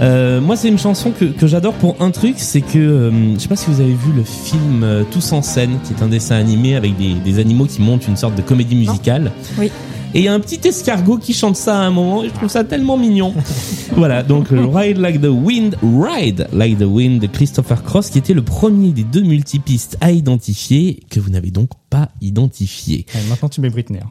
Euh, 0.00 0.40
moi, 0.40 0.56
c'est 0.56 0.66
une 0.66 0.80
chanson 0.80 1.12
que, 1.12 1.26
que 1.26 1.46
j'adore 1.46 1.74
pour 1.74 1.94
un 2.00 2.10
truc, 2.10 2.34
c'est 2.38 2.60
que 2.60 2.76
euh, 2.76 3.34
je 3.36 3.38
sais 3.38 3.46
pas 3.46 3.54
si 3.54 3.70
vous 3.70 3.80
avez 3.80 3.92
vu 3.92 4.10
le 4.12 4.24
film 4.24 4.82
euh, 4.82 5.04
Tous 5.08 5.30
en 5.30 5.42
scène, 5.42 5.78
qui 5.84 5.92
est 5.92 6.02
un 6.02 6.08
dessin 6.08 6.34
animé 6.34 6.74
avec 6.74 6.96
des, 6.96 7.14
des 7.14 7.38
animaux 7.38 7.66
qui 7.66 7.80
montent 7.82 8.08
une 8.08 8.16
sorte 8.16 8.34
de 8.34 8.42
comédie 8.42 8.74
musicale. 8.74 9.30
Oui. 9.58 9.70
Et 10.12 10.18
il 10.18 10.24
y 10.24 10.28
a 10.28 10.34
un 10.34 10.40
petit 10.40 10.66
escargot 10.66 11.18
qui 11.18 11.32
chante 11.32 11.54
ça 11.56 11.78
à 11.78 11.82
un 11.82 11.90
moment, 11.90 12.24
et 12.24 12.28
je 12.28 12.34
trouve 12.34 12.48
ça 12.48 12.64
tellement 12.64 12.96
mignon. 12.96 13.32
voilà, 13.92 14.22
donc 14.24 14.52
euh, 14.52 14.66
Ride 14.66 14.98
Like 14.98 15.20
the 15.20 15.26
Wind, 15.30 15.76
Ride 15.82 16.48
Like 16.52 16.78
the 16.78 16.84
Wind 16.84 17.20
de 17.22 17.28
Christopher 17.28 17.82
Cross, 17.84 18.10
qui 18.10 18.18
était 18.18 18.34
le 18.34 18.42
premier 18.42 18.90
des 18.90 19.04
deux 19.04 19.22
multipistes 19.22 19.96
à 20.00 20.10
identifier, 20.10 21.00
que 21.10 21.20
vous 21.20 21.30
n'avez 21.30 21.52
donc 21.52 21.70
pas 21.90 22.08
identifié. 22.20 23.06
Maintenant, 23.28 23.48
tu 23.48 23.60
mets 23.60 23.70
Britney. 23.70 24.00
hein. 24.00 24.10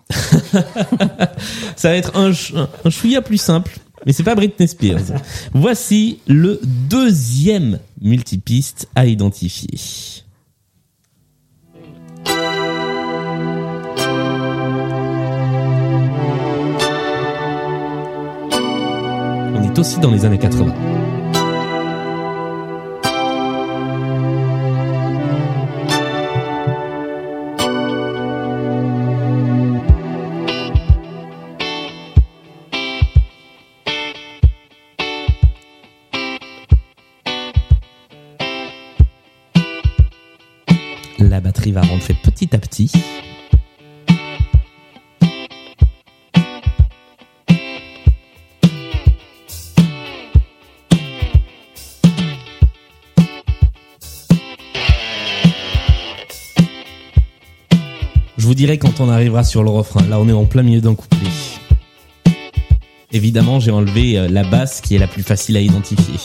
Ça 1.75 1.89
va 1.89 1.95
être 1.95 2.15
un, 2.15 2.33
ch- 2.33 2.53
un 2.85 2.89
chouïa 2.89 3.21
plus 3.21 3.37
simple, 3.37 3.77
mais 4.05 4.13
c'est 4.13 4.23
pas 4.23 4.35
Britney 4.35 4.67
Spears. 4.69 5.01
Voici 5.53 6.19
le 6.27 6.61
deuxième 6.89 7.79
multipiste 8.01 8.87
à 8.95 9.05
identifier. 9.05 9.77
Aussi 19.77 19.99
dans 19.99 20.11
les 20.11 20.25
années 20.25 20.37
80. 20.37 20.73
La 41.19 41.41
batterie 41.41 41.71
va 41.71 41.81
rentrer 41.81 42.13
petit 42.13 42.55
à 42.55 42.59
petit. 42.59 42.91
Dirai 58.59 58.77
quand 58.77 58.99
on 58.99 59.07
arrivera 59.07 59.45
sur 59.45 59.63
le 59.63 59.69
refrain. 59.69 60.05
Là, 60.09 60.19
on 60.19 60.27
est 60.27 60.33
en 60.33 60.43
plein 60.43 60.63
milieu 60.63 60.81
d'un 60.81 60.93
couplet. 60.93 61.29
Évidemment, 63.13 63.61
j'ai 63.61 63.71
enlevé 63.71 64.17
euh, 64.19 64.27
la 64.27 64.43
basse 64.43 64.81
qui 64.81 64.95
est 64.95 64.99
la 64.99 65.07
plus 65.07 65.23
facile 65.23 65.55
à 65.55 65.61
identifier. 65.61 66.19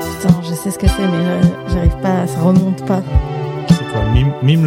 Putain, 0.00 0.34
je 0.42 0.54
sais 0.54 0.70
ce 0.70 0.78
que 0.78 0.86
c'est, 0.86 1.06
mais 1.08 1.42
je- 1.42 1.72
j'arrive 1.74 1.96
pas, 2.02 2.26
ça 2.26 2.40
remonte 2.40 2.84
pas. 2.86 3.02
C'est 3.68 3.84
quoi? 3.92 4.02
Mime, 4.12 4.32
mime 4.42 4.64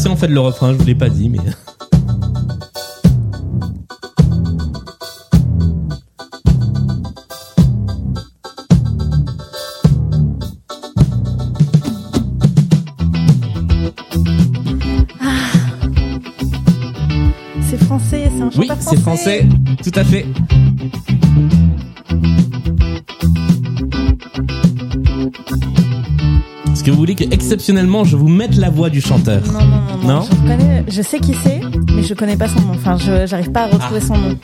Ah, 0.00 0.02
passé 0.02 0.08
en 0.08 0.16
fait 0.16 0.28
le 0.28 0.40
refrain, 0.40 0.72
je 0.72 0.78
vous 0.78 0.86
l'ai 0.86 0.94
pas 0.94 1.10
dit, 1.10 1.28
mais. 1.28 1.38
C'est 17.68 17.82
français, 17.84 18.30
c'est 18.34 18.42
un 18.42 18.50
Oui, 18.56 18.70
c'est 18.80 19.00
français, 19.00 19.46
tout 19.82 19.92
à 19.94 20.04
fait. 20.04 20.24
Que 26.90 26.94
vous 26.94 26.98
voulez 27.00 27.14
que 27.14 27.24
exceptionnellement 27.32 28.02
je 28.04 28.16
vous 28.16 28.28
mette 28.28 28.56
la 28.56 28.68
voix 28.68 28.90
du 28.90 29.00
chanteur 29.00 29.40
Non, 29.46 29.52
non, 29.52 29.60
non, 29.60 29.96
non. 30.02 30.08
Non 30.08 30.22
je, 30.22 30.36
connais, 30.48 30.84
je 30.88 31.02
sais 31.02 31.20
qui 31.20 31.34
c'est, 31.34 31.60
mais 31.94 32.02
je 32.02 32.14
connais 32.14 32.36
pas 32.36 32.48
son 32.48 32.60
nom. 32.60 32.72
Enfin, 32.74 32.96
je 32.98 33.26
j'arrive 33.26 33.52
pas 33.52 33.62
à 33.62 33.66
retrouver 33.66 34.00
Ah. 34.02 34.06
son 34.06 34.16
nom. 34.16 34.36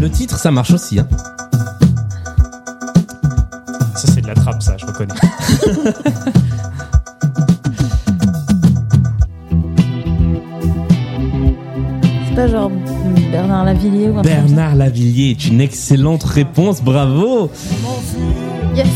Le 0.00 0.08
titre, 0.10 0.38
ça 0.38 0.50
marche 0.50 0.72
aussi. 0.72 0.98
Hein. 0.98 1.08
Ça, 3.96 4.08
c'est 4.12 4.20
de 4.20 4.26
la 4.26 4.34
trappe, 4.34 4.62
ça, 4.62 4.76
je 4.78 4.86
reconnais. 4.86 5.14
Bernard 13.54 13.64
Lavillier 13.66 14.08
ou 14.08 14.18
un 14.18 14.22
truc 14.22 14.34
comme 14.34 14.48
ça 14.48 14.54
Bernard 14.54 14.76
Lavillier 14.76 15.30
est 15.30 15.46
une 15.46 15.60
excellente 15.60 16.24
réponse, 16.24 16.82
bravo 16.82 17.50
Yes. 18.74 18.86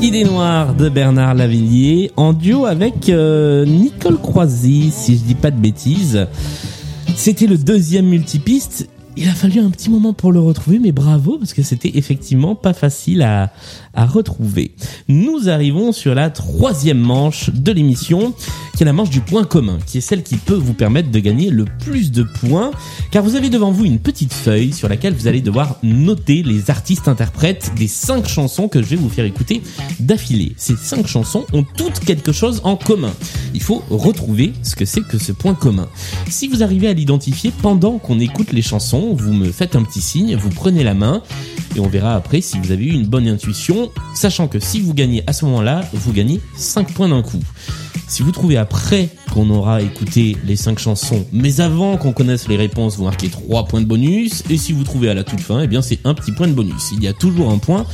Idée 0.00 0.24
noire 0.24 0.74
de 0.74 0.88
Bernard 0.88 1.34
Lavillier 1.34 2.10
en 2.16 2.32
duo 2.32 2.66
avec 2.66 3.08
euh, 3.08 3.64
Nicole 3.64 4.18
Croisy, 4.18 4.90
si 4.90 5.18
je 5.18 5.22
dis 5.22 5.34
pas 5.34 5.50
de 5.50 5.60
bêtises. 5.60 6.26
C'était 7.14 7.46
le 7.46 7.58
deuxième 7.58 8.06
multipiste. 8.06 8.88
Il 9.20 9.28
a 9.28 9.34
fallu 9.34 9.58
un 9.58 9.70
petit 9.70 9.90
moment 9.90 10.12
pour 10.12 10.30
le 10.30 10.38
retrouver, 10.38 10.78
mais 10.78 10.92
bravo, 10.92 11.38
parce 11.38 11.52
que 11.52 11.64
c'était 11.64 11.90
effectivement 11.96 12.54
pas 12.54 12.72
facile 12.72 13.22
à, 13.22 13.52
à 13.92 14.06
retrouver. 14.06 14.76
Nous 15.08 15.48
arrivons 15.48 15.90
sur 15.90 16.14
la 16.14 16.30
troisième 16.30 17.00
manche 17.00 17.50
de 17.50 17.72
l'émission, 17.72 18.32
qui 18.76 18.84
est 18.84 18.86
la 18.86 18.92
manche 18.92 19.10
du 19.10 19.20
point 19.20 19.42
commun, 19.42 19.78
qui 19.84 19.98
est 19.98 20.02
celle 20.02 20.22
qui 20.22 20.36
peut 20.36 20.54
vous 20.54 20.72
permettre 20.72 21.10
de 21.10 21.18
gagner 21.18 21.50
le 21.50 21.64
plus 21.80 22.12
de 22.12 22.22
points, 22.22 22.70
car 23.10 23.24
vous 23.24 23.34
avez 23.34 23.50
devant 23.50 23.72
vous 23.72 23.86
une 23.86 23.98
petite 23.98 24.32
feuille 24.32 24.72
sur 24.72 24.88
laquelle 24.88 25.14
vous 25.14 25.26
allez 25.26 25.40
devoir 25.40 25.78
noter 25.82 26.44
les 26.44 26.70
artistes 26.70 27.08
interprètes 27.08 27.72
des 27.76 27.88
cinq 27.88 28.28
chansons 28.28 28.68
que 28.68 28.80
je 28.80 28.86
vais 28.86 28.94
vous 28.94 29.08
faire 29.08 29.24
écouter 29.24 29.62
d'affilée. 29.98 30.52
Ces 30.58 30.76
cinq 30.76 31.08
chansons 31.08 31.44
ont 31.52 31.64
toutes 31.64 31.98
quelque 31.98 32.30
chose 32.30 32.60
en 32.62 32.76
commun. 32.76 33.12
Il 33.54 33.62
faut 33.62 33.82
retrouver 33.90 34.52
ce 34.62 34.76
que 34.76 34.84
c'est 34.84 35.02
que 35.02 35.18
ce 35.18 35.32
point 35.32 35.54
commun. 35.54 35.88
Si 36.28 36.48
vous 36.48 36.62
arrivez 36.62 36.88
à 36.88 36.92
l'identifier 36.92 37.52
pendant 37.62 37.98
qu'on 37.98 38.20
écoute 38.20 38.52
les 38.52 38.62
chansons, 38.62 39.14
vous 39.14 39.32
me 39.32 39.50
faites 39.50 39.76
un 39.76 39.82
petit 39.82 40.00
signe, 40.00 40.36
vous 40.36 40.50
prenez 40.50 40.84
la 40.84 40.94
main 40.94 41.22
et 41.76 41.80
on 41.80 41.88
verra 41.88 42.14
après 42.14 42.40
si 42.40 42.58
vous 42.58 42.72
avez 42.72 42.84
eu 42.86 42.92
une 42.92 43.06
bonne 43.06 43.28
intuition, 43.28 43.90
sachant 44.14 44.48
que 44.48 44.58
si 44.58 44.80
vous 44.80 44.94
gagnez 44.94 45.22
à 45.26 45.32
ce 45.32 45.44
moment-là, 45.46 45.88
vous 45.92 46.12
gagnez 46.12 46.40
5 46.56 46.92
points 46.92 47.08
d'un 47.08 47.22
coup. 47.22 47.40
Si 48.08 48.22
vous 48.22 48.32
trouvez 48.32 48.56
après 48.56 49.10
qu'on 49.34 49.50
aura 49.50 49.82
écouté 49.82 50.36
les 50.46 50.56
5 50.56 50.78
chansons, 50.78 51.26
mais 51.30 51.60
avant 51.60 51.98
qu'on 51.98 52.12
connaisse 52.12 52.48
les 52.48 52.56
réponses, 52.56 52.96
vous 52.96 53.04
marquez 53.04 53.28
3 53.28 53.66
points 53.66 53.82
de 53.82 53.86
bonus. 53.86 54.44
Et 54.48 54.56
si 54.56 54.72
vous 54.72 54.82
trouvez 54.82 55.10
à 55.10 55.14
la 55.14 55.24
toute 55.24 55.40
fin, 55.40 55.60
eh 55.60 55.66
bien 55.66 55.82
c'est 55.82 56.00
un 56.04 56.14
petit 56.14 56.32
point 56.32 56.48
de 56.48 56.54
bonus. 56.54 56.90
Il 56.92 57.04
y 57.04 57.06
a 57.06 57.12
toujours 57.12 57.50
un 57.50 57.58
point 57.58 57.84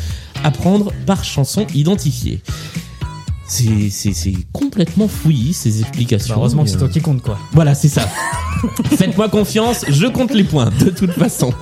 à 0.45 0.53
prendre 0.53 0.93
par 1.05 1.25
chanson 1.25 1.67
identifiée. 1.75 2.41
C'est, 3.47 3.91
c'est, 3.91 4.13
c'est 4.15 4.35
complètement 4.53 5.07
fouillis 5.09 5.53
ces 5.53 5.81
explications. 5.81 6.35
Bah, 6.35 6.41
heureusement 6.41 6.63
que 6.65 6.69
c'est 6.71 6.77
Mais, 6.77 6.81
toi 6.81 6.89
euh, 6.89 6.93
qui 6.93 7.01
compte, 7.01 7.23
quoi. 7.23 7.39
voilà, 7.53 7.75
c'est 7.75 7.89
ça. 7.89 8.09
Faites-moi 8.97 9.29
confiance, 9.29 9.85
je 9.89 10.07
compte 10.07 10.33
les 10.33 10.45
points, 10.45 10.71
de 10.81 10.91
toute 10.91 11.13
façon. 11.13 11.53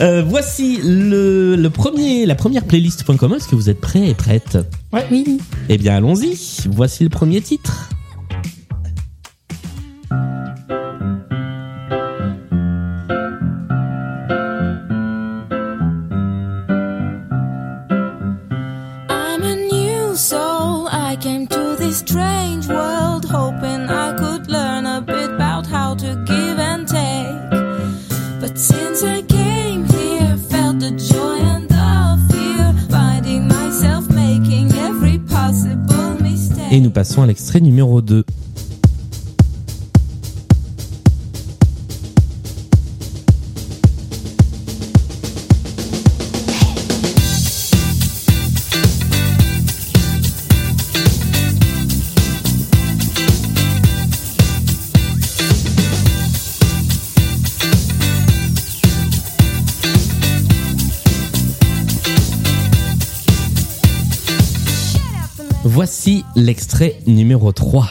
Euh, 0.00 0.22
voici 0.22 0.78
le, 0.82 1.56
le 1.56 1.70
premier, 1.70 2.24
la 2.26 2.34
première 2.34 2.64
playlist 2.64 3.04
point 3.04 3.16
commun. 3.16 3.36
Est-ce 3.36 3.48
que 3.48 3.56
vous 3.56 3.68
êtes 3.70 3.80
prêts 3.80 4.08
et 4.08 4.14
prêtes? 4.14 4.58
Oui. 5.10 5.38
Eh 5.68 5.78
bien, 5.78 5.96
allons-y. 5.96 6.38
Voici 6.70 7.02
le 7.02 7.10
premier 7.10 7.40
titre. 7.40 7.88
Passons 36.98 37.22
à 37.22 37.26
l'extrait 37.28 37.60
numéro 37.60 38.02
2. 38.02 38.24
L'extrait 66.38 66.96
numéro 67.06 67.52
3. 67.52 67.88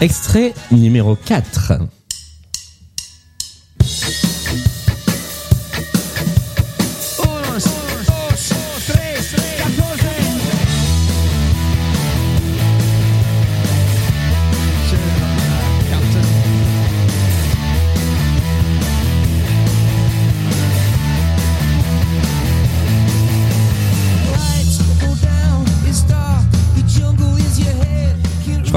Extrait 0.00 0.54
numéro 0.70 1.16
4. 1.16 1.72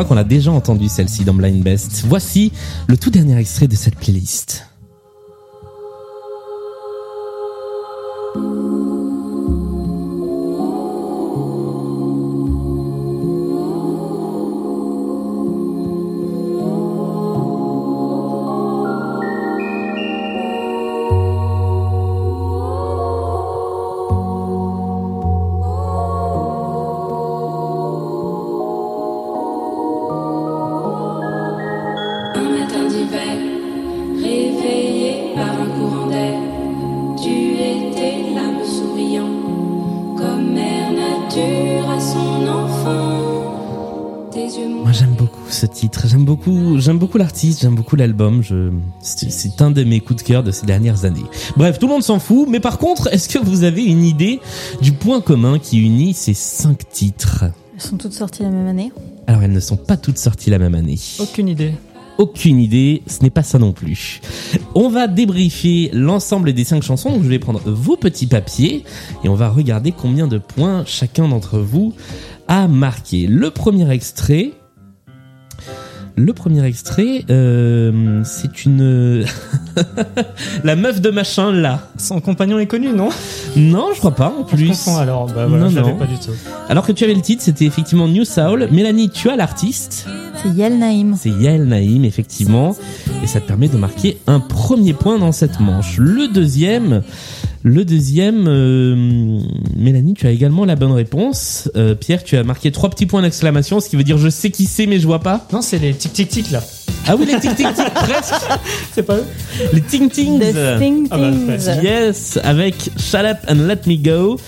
Crois 0.03 0.15
qu'on 0.15 0.19
a 0.19 0.23
déjà 0.23 0.51
entendu 0.51 0.89
celle-ci 0.89 1.25
dans 1.25 1.33
Blind 1.33 1.61
Best. 1.63 2.03
Voici 2.07 2.51
le 2.87 2.97
tout 2.97 3.11
dernier 3.11 3.37
extrait 3.37 3.67
de 3.67 3.75
cette 3.75 3.95
playlist. 3.95 4.70
J'aime 47.61 47.75
beaucoup 47.75 47.95
l'album. 47.95 48.41
Je, 48.41 48.71
c'est 49.01 49.31
c'est 49.31 49.61
un 49.61 49.71
de 49.71 49.83
mes 49.83 49.99
coups 49.99 50.23
de 50.23 50.27
cœur 50.27 50.43
de 50.43 50.51
ces 50.51 50.65
dernières 50.65 51.05
années. 51.05 51.25
Bref, 51.55 51.79
tout 51.79 51.87
le 51.87 51.93
monde 51.93 52.03
s'en 52.03 52.19
fout. 52.19 52.47
Mais 52.49 52.59
par 52.59 52.77
contre, 52.77 53.13
est-ce 53.13 53.29
que 53.29 53.37
vous 53.37 53.63
avez 53.63 53.83
une 53.83 54.03
idée 54.03 54.39
du 54.81 54.91
point 54.91 55.21
commun 55.21 55.59
qui 55.59 55.79
unit 55.79 56.13
ces 56.13 56.33
cinq 56.33 56.89
titres? 56.89 57.45
Elles 57.75 57.81
sont 57.81 57.97
toutes 57.97 58.13
sorties 58.13 58.43
la 58.43 58.49
même 58.49 58.67
année. 58.67 58.91
Alors, 59.27 59.43
elles 59.43 59.51
ne 59.51 59.59
sont 59.59 59.77
pas 59.77 59.97
toutes 59.97 60.17
sorties 60.17 60.49
la 60.49 60.59
même 60.59 60.75
année. 60.75 60.99
Aucune 61.19 61.47
idée. 61.47 61.73
Aucune 62.17 62.59
idée, 62.59 63.01
ce 63.07 63.23
n'est 63.23 63.29
pas 63.29 63.43
ça 63.43 63.57
non 63.57 63.71
plus. 63.71 64.21
On 64.75 64.89
va 64.89 65.07
débriefer 65.07 65.89
l'ensemble 65.93 66.53
des 66.53 66.63
cinq 66.63 66.83
chansons. 66.83 67.11
Donc, 67.11 67.23
je 67.23 67.29
vais 67.29 67.39
prendre 67.39 67.61
vos 67.65 67.95
petits 67.95 68.27
papiers 68.27 68.83
et 69.23 69.29
on 69.29 69.35
va 69.35 69.49
regarder 69.49 69.91
combien 69.91 70.27
de 70.27 70.37
points 70.37 70.83
chacun 70.85 71.27
d'entre 71.27 71.59
vous 71.59 71.93
a 72.47 72.67
marqué. 72.67 73.27
Le 73.27 73.49
premier 73.49 73.89
extrait. 73.91 74.51
Le 76.17 76.33
premier 76.33 76.63
extrait, 76.65 77.23
euh, 77.29 78.21
c'est 78.25 78.65
une 78.65 79.25
la 80.63 80.75
meuf 80.75 81.01
de 81.01 81.09
machin 81.09 81.51
là. 81.51 81.87
Son 81.97 82.19
compagnon 82.19 82.59
est 82.59 82.65
connu, 82.67 82.89
non? 82.93 83.09
Non, 83.55 83.87
je 83.93 83.99
crois 83.99 84.15
pas 84.15 84.33
en 84.37 84.43
plus. 84.43 84.87
alors. 84.99 85.27
Bah 85.27 85.45
voilà, 85.47 85.63
Non, 85.65 85.69
je 85.69 85.75
l'avais 85.77 85.93
non. 85.93 85.97
pas 85.97 86.05
du 86.05 86.15
tout. 86.19 86.31
Alors 86.69 86.85
que 86.85 86.91
tu 86.91 87.03
avais 87.03 87.13
le 87.13 87.21
titre, 87.21 87.41
c'était 87.43 87.65
effectivement 87.65 88.07
New 88.07 88.25
Soul. 88.25 88.67
Mélanie, 88.71 89.09
tu 89.09 89.29
as 89.29 89.35
l'artiste. 89.35 90.07
C'est 90.43 90.49
Yael 90.49 90.77
Naïm. 90.79 91.15
C'est 91.17 91.29
Yael 91.29 91.65
Naïm, 91.65 92.03
effectivement. 92.05 92.75
Et 93.23 93.27
ça 93.27 93.39
te 93.39 93.47
permet 93.47 93.67
de 93.67 93.77
marquer 93.77 94.17
un 94.27 94.39
premier 94.39 94.93
point 94.93 95.17
dans 95.17 95.31
cette 95.31 95.59
manche. 95.59 95.97
Le 95.97 96.27
deuxième, 96.27 97.01
le 97.63 97.85
deuxième, 97.85 98.45
euh, 98.47 99.39
Mélanie, 99.77 100.15
tu 100.15 100.25
as 100.25 100.31
également 100.31 100.65
la 100.65 100.75
bonne 100.75 100.91
réponse. 100.93 101.69
Euh, 101.75 101.93
Pierre, 101.95 102.23
tu 102.23 102.35
as 102.37 102.43
marqué 102.43 102.71
trois 102.71 102.89
petits 102.89 103.05
points 103.05 103.21
d'exclamation, 103.21 103.79
ce 103.79 103.87
qui 103.89 103.95
veut 103.95 104.03
dire 104.03 104.17
je 104.17 104.29
sais 104.29 104.49
qui 104.49 104.65
c'est, 104.65 104.87
mais 104.87 104.99
je 104.99 105.05
vois 105.05 105.19
pas. 105.19 105.45
Non, 105.53 105.61
c'est 105.61 105.77
les 105.77 105.93
tic 105.93 106.11
tic 106.13 106.27
tic 106.29 106.51
là. 106.51 106.63
Ah 107.07 107.15
oui, 107.15 107.25
les 107.25 107.39
tic 107.39 107.55
tic 107.55 107.67
tic, 107.73 107.85
presque. 107.93 108.33
C'est 108.93 109.03
pas 109.03 109.15
eux 109.17 109.25
Les 109.73 109.81
ting 109.81 110.09
tings. 110.09 110.39
The 110.39 110.77
Sting 110.77 111.07
Ah 111.11 111.17
bah. 111.17 111.81
Yes, 111.83 112.39
avec 112.43 112.75
Shut 112.97 113.25
Up 113.25 113.37
and 113.47 113.55
Let 113.67 113.81
Me 113.87 113.95
Go. 113.97 114.39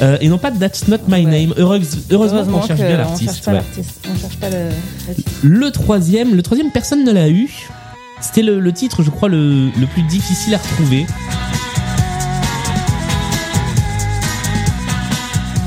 Euh, 0.00 0.18
et 0.20 0.28
non 0.28 0.38
pas 0.38 0.50
That's 0.50 0.88
Not 0.88 0.98
My 1.08 1.24
Ouais. 1.24 1.46
Name. 1.46 1.54
Heureuse- 1.56 1.98
heureusement, 2.10 2.44
qu'on 2.44 2.62
cherche 2.66 2.80
bien 2.80 2.88
que 2.88 2.94
on 2.94 2.98
l'artiste. 2.98 3.24
cherche 3.30 3.42
pas 3.42 3.50
ouais. 3.52 3.56
l'artiste. 3.58 4.06
On 4.12 4.18
cherche 4.20 4.36
pas 4.36 4.50
le. 4.50 4.68
Le 5.42 5.70
troisième, 5.70 6.34
le 6.34 6.42
troisième, 6.42 6.70
personne 6.72 7.04
ne 7.04 7.12
l'a 7.12 7.28
eu. 7.28 7.48
C'était 8.20 8.42
le, 8.42 8.60
le 8.60 8.72
titre, 8.72 9.02
je 9.02 9.10
crois, 9.10 9.28
le, 9.28 9.66
le 9.78 9.86
plus 9.92 10.02
difficile 10.02 10.54
à 10.54 10.58
retrouver. 10.58 11.06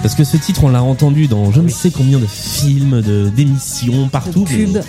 Parce 0.02 0.16
que 0.16 0.24
ce 0.24 0.38
titre, 0.38 0.64
on 0.64 0.70
l'a 0.70 0.82
entendu 0.82 1.28
dans 1.28 1.52
je 1.52 1.60
ne 1.60 1.68
sais 1.70 1.92
combien 1.92 2.20
de 2.20 2.26
films, 2.26 3.02
de 3.02 3.30
d'émissions, 3.30 4.08
partout. 4.08 4.46
Pub. 4.46 4.70
mais- 4.74 4.82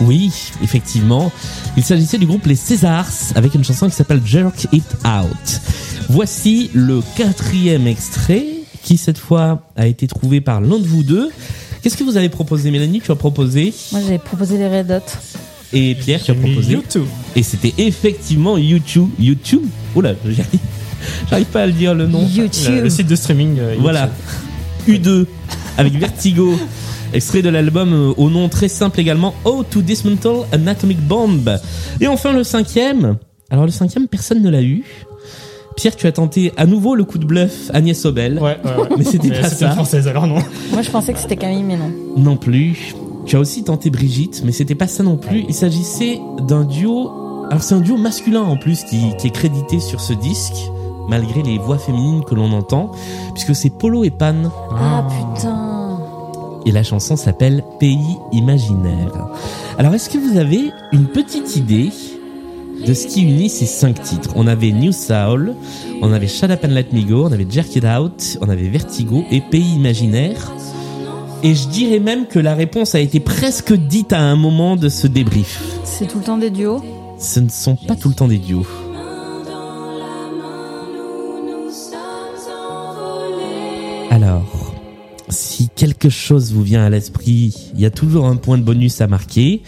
Oui, 0.00 0.32
effectivement. 0.62 1.30
Il 1.76 1.84
s'agissait 1.84 2.18
du 2.18 2.26
groupe 2.26 2.44
Les 2.46 2.56
Césars 2.56 3.06
avec 3.36 3.54
une 3.54 3.62
chanson 3.64 3.88
qui 3.88 3.94
s'appelle 3.94 4.20
Jerk 4.24 4.66
It 4.72 4.84
Out. 5.04 5.60
Voici 6.08 6.70
le 6.74 7.00
quatrième 7.16 7.86
extrait 7.86 8.44
qui 8.82 8.96
cette 8.96 9.18
fois 9.18 9.62
a 9.76 9.86
été 9.86 10.06
trouvé 10.08 10.40
par 10.40 10.60
l'un 10.60 10.78
de 10.78 10.86
vous 10.86 11.02
deux. 11.04 11.30
Qu'est-ce 11.82 11.96
que 11.96 12.04
vous 12.04 12.16
avez 12.16 12.28
proposé, 12.28 12.70
Mélanie? 12.72 13.00
Tu 13.00 13.12
as 13.12 13.16
proposé 13.16 13.72
Moi, 13.92 14.00
j'ai 14.08 14.18
proposé 14.18 14.58
les 14.58 14.66
Red 14.66 14.90
Hot. 14.90 15.18
et 15.72 15.94
Pierre, 15.94 16.20
tu 16.22 16.32
as 16.32 16.34
proposé. 16.34 16.72
YouTube. 16.72 17.04
Et 17.36 17.44
c'était 17.44 17.74
effectivement 17.78 18.58
YouTube. 18.58 19.08
YouTube 19.20 19.62
Oula, 19.94 20.14
j'y 20.26 20.40
arrive, 20.40 20.60
j'arrive 21.30 21.46
pas 21.46 21.62
à 21.62 21.66
le 21.66 21.72
dire 21.72 21.94
le 21.94 22.06
nom. 22.08 22.26
YouTube. 22.26 22.72
Le, 22.74 22.80
le 22.82 22.90
site 22.90 23.06
de 23.06 23.14
streaming. 23.16 23.58
euh, 23.60 23.76
Voilà. 23.78 24.10
U2 24.86 25.26
avec 25.76 25.94
Vertigo. 25.94 26.54
Extrait 27.14 27.40
de 27.40 27.48
l'album 27.48 27.92
euh, 27.92 28.12
au 28.18 28.28
nom 28.28 28.48
très 28.50 28.68
simple 28.68 29.00
également 29.00 29.34
How 29.44 29.64
to 29.64 29.80
Dismantle 29.80 30.44
an 30.54 30.66
Atomic 30.66 31.00
Bomb. 31.00 31.58
Et 32.00 32.06
enfin 32.06 32.32
le 32.32 32.44
cinquième. 32.44 33.16
Alors 33.50 33.64
le 33.64 33.70
cinquième, 33.70 34.08
personne 34.08 34.42
ne 34.42 34.50
l'a 34.50 34.62
eu. 34.62 34.84
Pierre, 35.76 35.96
tu 35.96 36.06
as 36.06 36.12
tenté 36.12 36.52
à 36.56 36.66
nouveau 36.66 36.94
le 36.94 37.04
coup 37.04 37.18
de 37.18 37.24
bluff 37.24 37.70
Agnès 37.72 38.04
Obel. 38.04 38.34
Ouais, 38.40 38.58
ouais, 38.64 38.70
ouais. 38.82 38.88
Mais 38.98 39.04
c'était 39.04 39.30
pas 39.30 39.48
c'est 39.48 39.56
ça. 39.60 39.66
une 39.68 39.72
française 39.72 40.06
alors 40.08 40.26
non. 40.26 40.38
Moi, 40.72 40.82
je 40.82 40.90
pensais 40.90 41.12
que 41.12 41.18
c'était 41.18 41.36
Camille, 41.36 41.62
mais 41.62 41.76
non. 41.76 41.90
Non 42.16 42.36
plus. 42.36 42.94
Tu 43.26 43.36
as 43.36 43.40
aussi 43.40 43.62
tenté 43.62 43.88
Brigitte, 43.90 44.42
mais 44.44 44.52
c'était 44.52 44.74
pas 44.74 44.86
ça 44.88 45.02
non 45.02 45.16
plus. 45.18 45.44
Il 45.48 45.54
s'agissait 45.54 46.18
d'un 46.46 46.64
duo. 46.64 47.10
Alors 47.50 47.62
c'est 47.62 47.74
un 47.74 47.80
duo 47.80 47.96
masculin 47.96 48.40
en 48.40 48.56
plus 48.56 48.84
qui, 48.84 49.14
qui 49.18 49.26
est 49.28 49.30
crédité 49.30 49.80
sur 49.80 50.00
ce 50.00 50.14
disque, 50.14 50.54
malgré 51.08 51.42
les 51.42 51.58
voix 51.58 51.78
féminines 51.78 52.22
que 52.24 52.34
l'on 52.34 52.52
entend, 52.52 52.92
puisque 53.34 53.54
c'est 53.54 53.70
Polo 53.70 54.04
et 54.04 54.10
Pan. 54.10 54.34
Ah, 54.72 55.06
putain. 55.08 55.98
Et 56.66 56.72
la 56.72 56.82
chanson 56.82 57.16
s'appelle 57.16 57.64
Pays 57.80 58.18
imaginaire. 58.32 59.28
Alors 59.78 59.94
est-ce 59.94 60.10
que 60.10 60.18
vous 60.18 60.38
avez 60.38 60.70
une 60.92 61.06
petite 61.06 61.56
idée 61.56 61.90
de 62.86 62.94
ce 62.94 63.06
qui 63.06 63.22
unit 63.22 63.48
ces 63.48 63.66
cinq 63.66 64.02
titres? 64.02 64.30
On 64.36 64.46
avait 64.46 64.70
New 64.70 64.92
Soul, 64.92 65.54
on 66.02 66.12
avait 66.12 66.28
Shut 66.28 66.50
Up 66.50 66.60
and 66.64 66.68
Let 66.68 66.88
Me 66.92 67.02
Go, 67.02 67.26
on 67.26 67.32
avait 67.32 67.46
Jerk 67.48 67.74
It 67.74 67.84
Out, 67.84 68.38
on 68.40 68.48
avait 68.48 68.68
Vertigo 68.68 69.24
et 69.30 69.40
Pays 69.40 69.74
imaginaire. 69.74 70.52
Et 71.42 71.54
je 71.54 71.68
dirais 71.68 72.00
même 72.00 72.26
que 72.26 72.40
la 72.40 72.54
réponse 72.54 72.96
a 72.96 73.00
été 73.00 73.20
presque 73.20 73.72
dite 73.72 74.12
à 74.12 74.20
un 74.20 74.36
moment 74.36 74.74
de 74.74 74.88
ce 74.88 75.06
débrief. 75.06 75.62
C'est 75.84 76.06
tout 76.06 76.18
le 76.18 76.24
temps 76.24 76.38
des 76.38 76.50
duos? 76.50 76.82
Ce 77.18 77.40
ne 77.40 77.48
sont 77.48 77.76
pas 77.76 77.94
tout 77.94 78.08
le 78.08 78.14
temps 78.14 78.28
des 78.28 78.38
duos. 78.38 78.66
Quelque 85.78 86.10
chose 86.10 86.52
vous 86.52 86.64
vient 86.64 86.84
à 86.84 86.90
l'esprit, 86.90 87.70
il 87.72 87.80
y 87.80 87.86
a 87.86 87.90
toujours 87.90 88.26
un 88.26 88.34
point 88.36 88.58
de 88.58 88.64
bonus 88.64 89.00
à 89.00 89.06
marquer. 89.06 89.62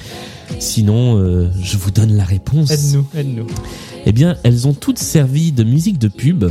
Sinon, 0.59 1.17
euh, 1.17 1.49
je 1.63 1.77
vous 1.77 1.93
donne 1.93 2.17
la 2.17 2.25
réponse. 2.25 2.71
Aide-nous, 2.73 3.07
aide-nous. 3.15 3.47
Eh 4.05 4.13
bien, 4.13 4.37
elles 4.43 4.67
ont 4.67 4.75
toutes 4.75 4.99
servi 4.99 5.53
de 5.53 5.63
musique 5.63 5.99
de 5.99 6.09
pub, 6.09 6.51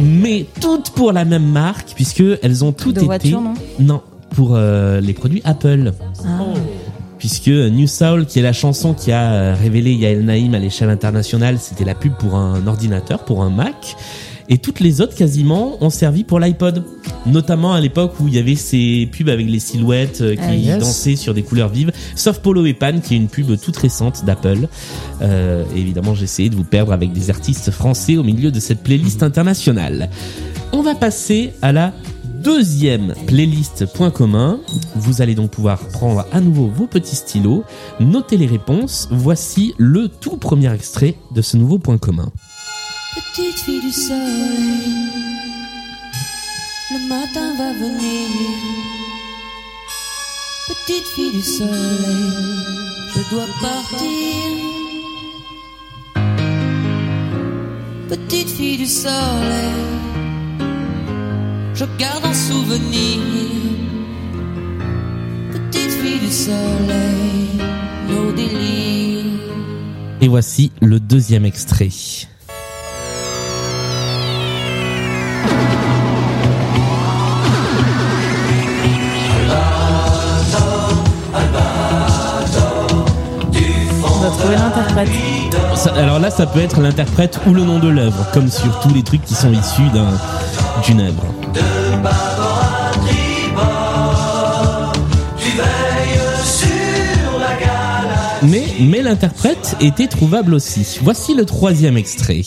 mais 0.00 0.46
toutes 0.60 0.90
pour 0.90 1.12
la 1.12 1.24
même 1.24 1.46
marque, 1.46 1.92
puisque 1.94 2.24
elles 2.42 2.64
ont 2.64 2.72
toutes 2.72 2.96
De 2.96 3.00
été 3.00 3.06
voiture, 3.06 3.40
non? 3.40 3.54
Non 3.78 4.02
pour 4.30 4.50
euh, 4.54 5.00
les 5.00 5.14
produits 5.14 5.40
Apple. 5.44 5.92
Ah. 6.24 6.40
Puisque 7.26 7.48
New 7.48 7.88
Soul, 7.88 8.24
qui 8.26 8.38
est 8.38 8.42
la 8.42 8.52
chanson 8.52 8.94
qui 8.94 9.10
a 9.10 9.32
euh, 9.32 9.54
révélé 9.60 9.92
Yael 9.92 10.24
Naïm 10.24 10.54
à 10.54 10.60
l'échelle 10.60 10.90
internationale, 10.90 11.58
c'était 11.58 11.84
la 11.84 11.96
pub 11.96 12.12
pour 12.12 12.36
un 12.36 12.64
ordinateur, 12.68 13.24
pour 13.24 13.42
un 13.42 13.50
Mac. 13.50 13.96
Et 14.48 14.58
toutes 14.58 14.78
les 14.78 15.00
autres, 15.00 15.16
quasiment, 15.16 15.76
ont 15.82 15.90
servi 15.90 16.22
pour 16.22 16.38
l'iPod. 16.38 16.84
Notamment 17.26 17.74
à 17.74 17.80
l'époque 17.80 18.12
où 18.20 18.28
il 18.28 18.34
y 18.34 18.38
avait 18.38 18.54
ces 18.54 19.08
pubs 19.10 19.28
avec 19.28 19.48
les 19.48 19.58
silhouettes 19.58 20.20
euh, 20.20 20.36
qui 20.36 20.40
Ah, 20.40 20.54
yes. 20.54 20.78
dansaient 20.78 21.16
sur 21.16 21.34
des 21.34 21.42
couleurs 21.42 21.68
vives. 21.68 21.90
Sauf 22.14 22.38
Polo 22.38 22.64
et 22.64 22.74
Pan, 22.74 23.00
qui 23.02 23.14
est 23.14 23.16
une 23.16 23.26
pub 23.26 23.58
toute 23.60 23.76
récente 23.76 24.24
d'Apple. 24.24 24.68
Euh, 25.20 25.64
évidemment, 25.74 26.14
j'ai 26.14 26.24
essayé 26.24 26.48
de 26.48 26.54
vous 26.54 26.62
perdre 26.62 26.92
avec 26.92 27.12
des 27.12 27.28
artistes 27.28 27.72
français 27.72 28.16
au 28.18 28.22
milieu 28.22 28.52
de 28.52 28.60
cette 28.60 28.84
playlist 28.84 29.24
internationale. 29.24 30.10
On 30.72 30.82
va 30.82 30.94
passer 30.94 31.54
à 31.60 31.72
la 31.72 31.92
deuxième 32.46 33.12
playlist 33.26 33.92
point 33.92 34.12
commun. 34.12 34.60
Vous 34.94 35.20
allez 35.20 35.34
donc 35.34 35.50
pouvoir 35.50 35.80
prendre 35.88 36.24
à 36.30 36.40
nouveau 36.40 36.68
vos 36.68 36.86
petits 36.86 37.16
stylos, 37.16 37.64
noter 37.98 38.36
les 38.36 38.46
réponses. 38.46 39.08
Voici 39.10 39.74
le 39.78 40.06
tout 40.06 40.36
premier 40.36 40.72
extrait 40.72 41.16
de 41.32 41.42
ce 41.42 41.56
nouveau 41.56 41.80
point 41.80 41.98
commun. 41.98 42.30
Petite 43.16 43.58
fille 43.58 43.80
du 43.80 43.90
soleil, 43.90 45.08
le 46.92 47.08
matin 47.08 47.52
va 47.58 47.72
venir. 47.72 48.28
Petite 50.68 51.06
fille 51.16 51.32
du 51.32 51.42
soleil, 51.42 51.72
je 53.12 53.34
dois 53.34 53.48
partir. 53.60 54.06
Petite 58.08 58.50
fille 58.50 58.76
du 58.76 58.86
soleil, 58.86 60.15
je 61.76 61.84
garde 61.98 62.24
un 62.24 62.34
souvenir. 62.34 63.18
Petite 65.52 65.92
fille 65.92 66.20
du 66.20 66.30
soleil, 66.32 67.60
nos 68.08 68.32
délires. 68.32 69.24
Et 70.20 70.28
voici 70.28 70.72
le 70.80 70.98
deuxième 71.00 71.44
extrait. 71.44 71.90
Ça- 85.74 85.92
alors 85.94 86.18
là, 86.18 86.30
ça 86.30 86.46
peut 86.46 86.60
être 86.60 86.80
l'interprète 86.80 87.38
ou 87.46 87.52
le 87.54 87.62
nom 87.64 87.78
de 87.78 87.88
l'œuvre, 87.88 88.26
comme 88.32 88.48
sur 88.48 88.80
tous 88.80 88.92
les 88.94 89.02
trucs 89.02 89.24
qui 89.24 89.34
sont 89.34 89.52
issus 89.52 89.88
d'un 89.92 90.08
d'une 90.84 91.00
œuvre. 91.00 91.24
Mais, 98.42 99.02
l'interprète 99.02 99.76
était 99.80 100.06
trouvable 100.06 100.54
aussi. 100.54 100.98
Voici 101.02 101.34
le 101.34 101.44
troisième 101.44 101.96
extrait. 101.96 102.42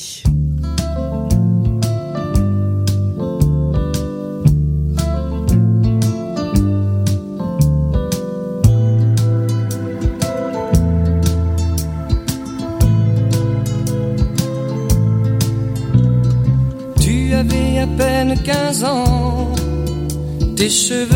Tu 16.99 17.33
avais 17.33 17.79
à 17.79 17.87
peine 17.97 18.39
15 18.43 18.83
ans, 18.83 19.53
tes 20.55 20.69
cheveux 20.69 21.09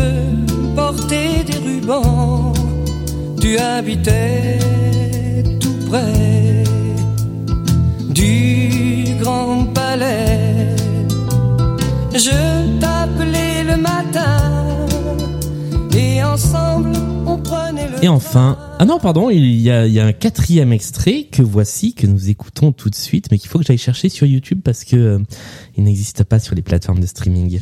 portaient 0.74 1.44
des 1.44 1.58
rubans 1.58 2.52
tu 3.44 3.58
habitais 3.58 4.58
tout 5.60 5.76
près 5.90 6.64
du 8.08 9.16
grand 9.20 9.66
palais. 9.66 10.74
Je 12.14 12.80
t'appelais 12.80 13.64
le 13.64 13.76
matin 13.76 14.86
et 15.94 16.24
ensemble 16.24 16.92
on 17.26 17.36
prenait 17.36 17.86
le 17.90 18.02
Et 18.02 18.08
enfin, 18.08 18.56
ah 18.78 18.86
non, 18.86 18.98
pardon, 18.98 19.28
il 19.28 19.60
y 19.60 19.70
a, 19.70 19.82
un 19.82 20.12
quatrième 20.14 20.72
extrait 20.72 21.24
que 21.30 21.42
voici, 21.42 21.92
que 21.92 22.06
nous 22.06 22.30
écoutons 22.30 22.72
tout 22.72 22.88
de 22.88 22.94
suite, 22.94 23.26
mais 23.30 23.36
qu'il 23.36 23.50
faut 23.50 23.58
que 23.58 23.66
j'aille 23.66 23.76
chercher 23.76 24.08
sur 24.08 24.26
YouTube 24.26 24.60
parce 24.64 24.84
que 24.84 24.96
euh, 24.96 25.18
n'existe 25.76 26.24
pas 26.24 26.38
sur 26.38 26.54
les 26.54 26.62
plateformes 26.62 27.00
de 27.00 27.06
streaming. 27.06 27.60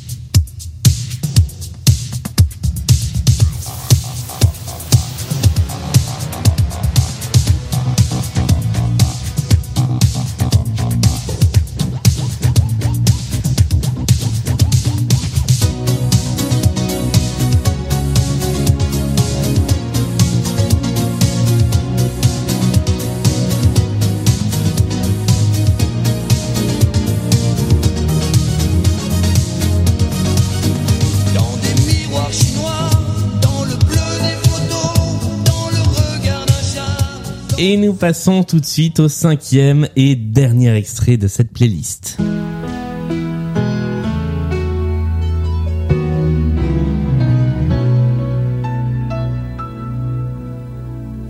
Et 37.64 37.76
nous 37.76 37.94
passons 37.94 38.42
tout 38.42 38.58
de 38.58 38.66
suite 38.66 38.98
au 38.98 39.06
cinquième 39.06 39.86
et 39.94 40.16
dernier 40.16 40.74
extrait 40.74 41.16
de 41.16 41.28
cette 41.28 41.52
playlist. 41.52 42.18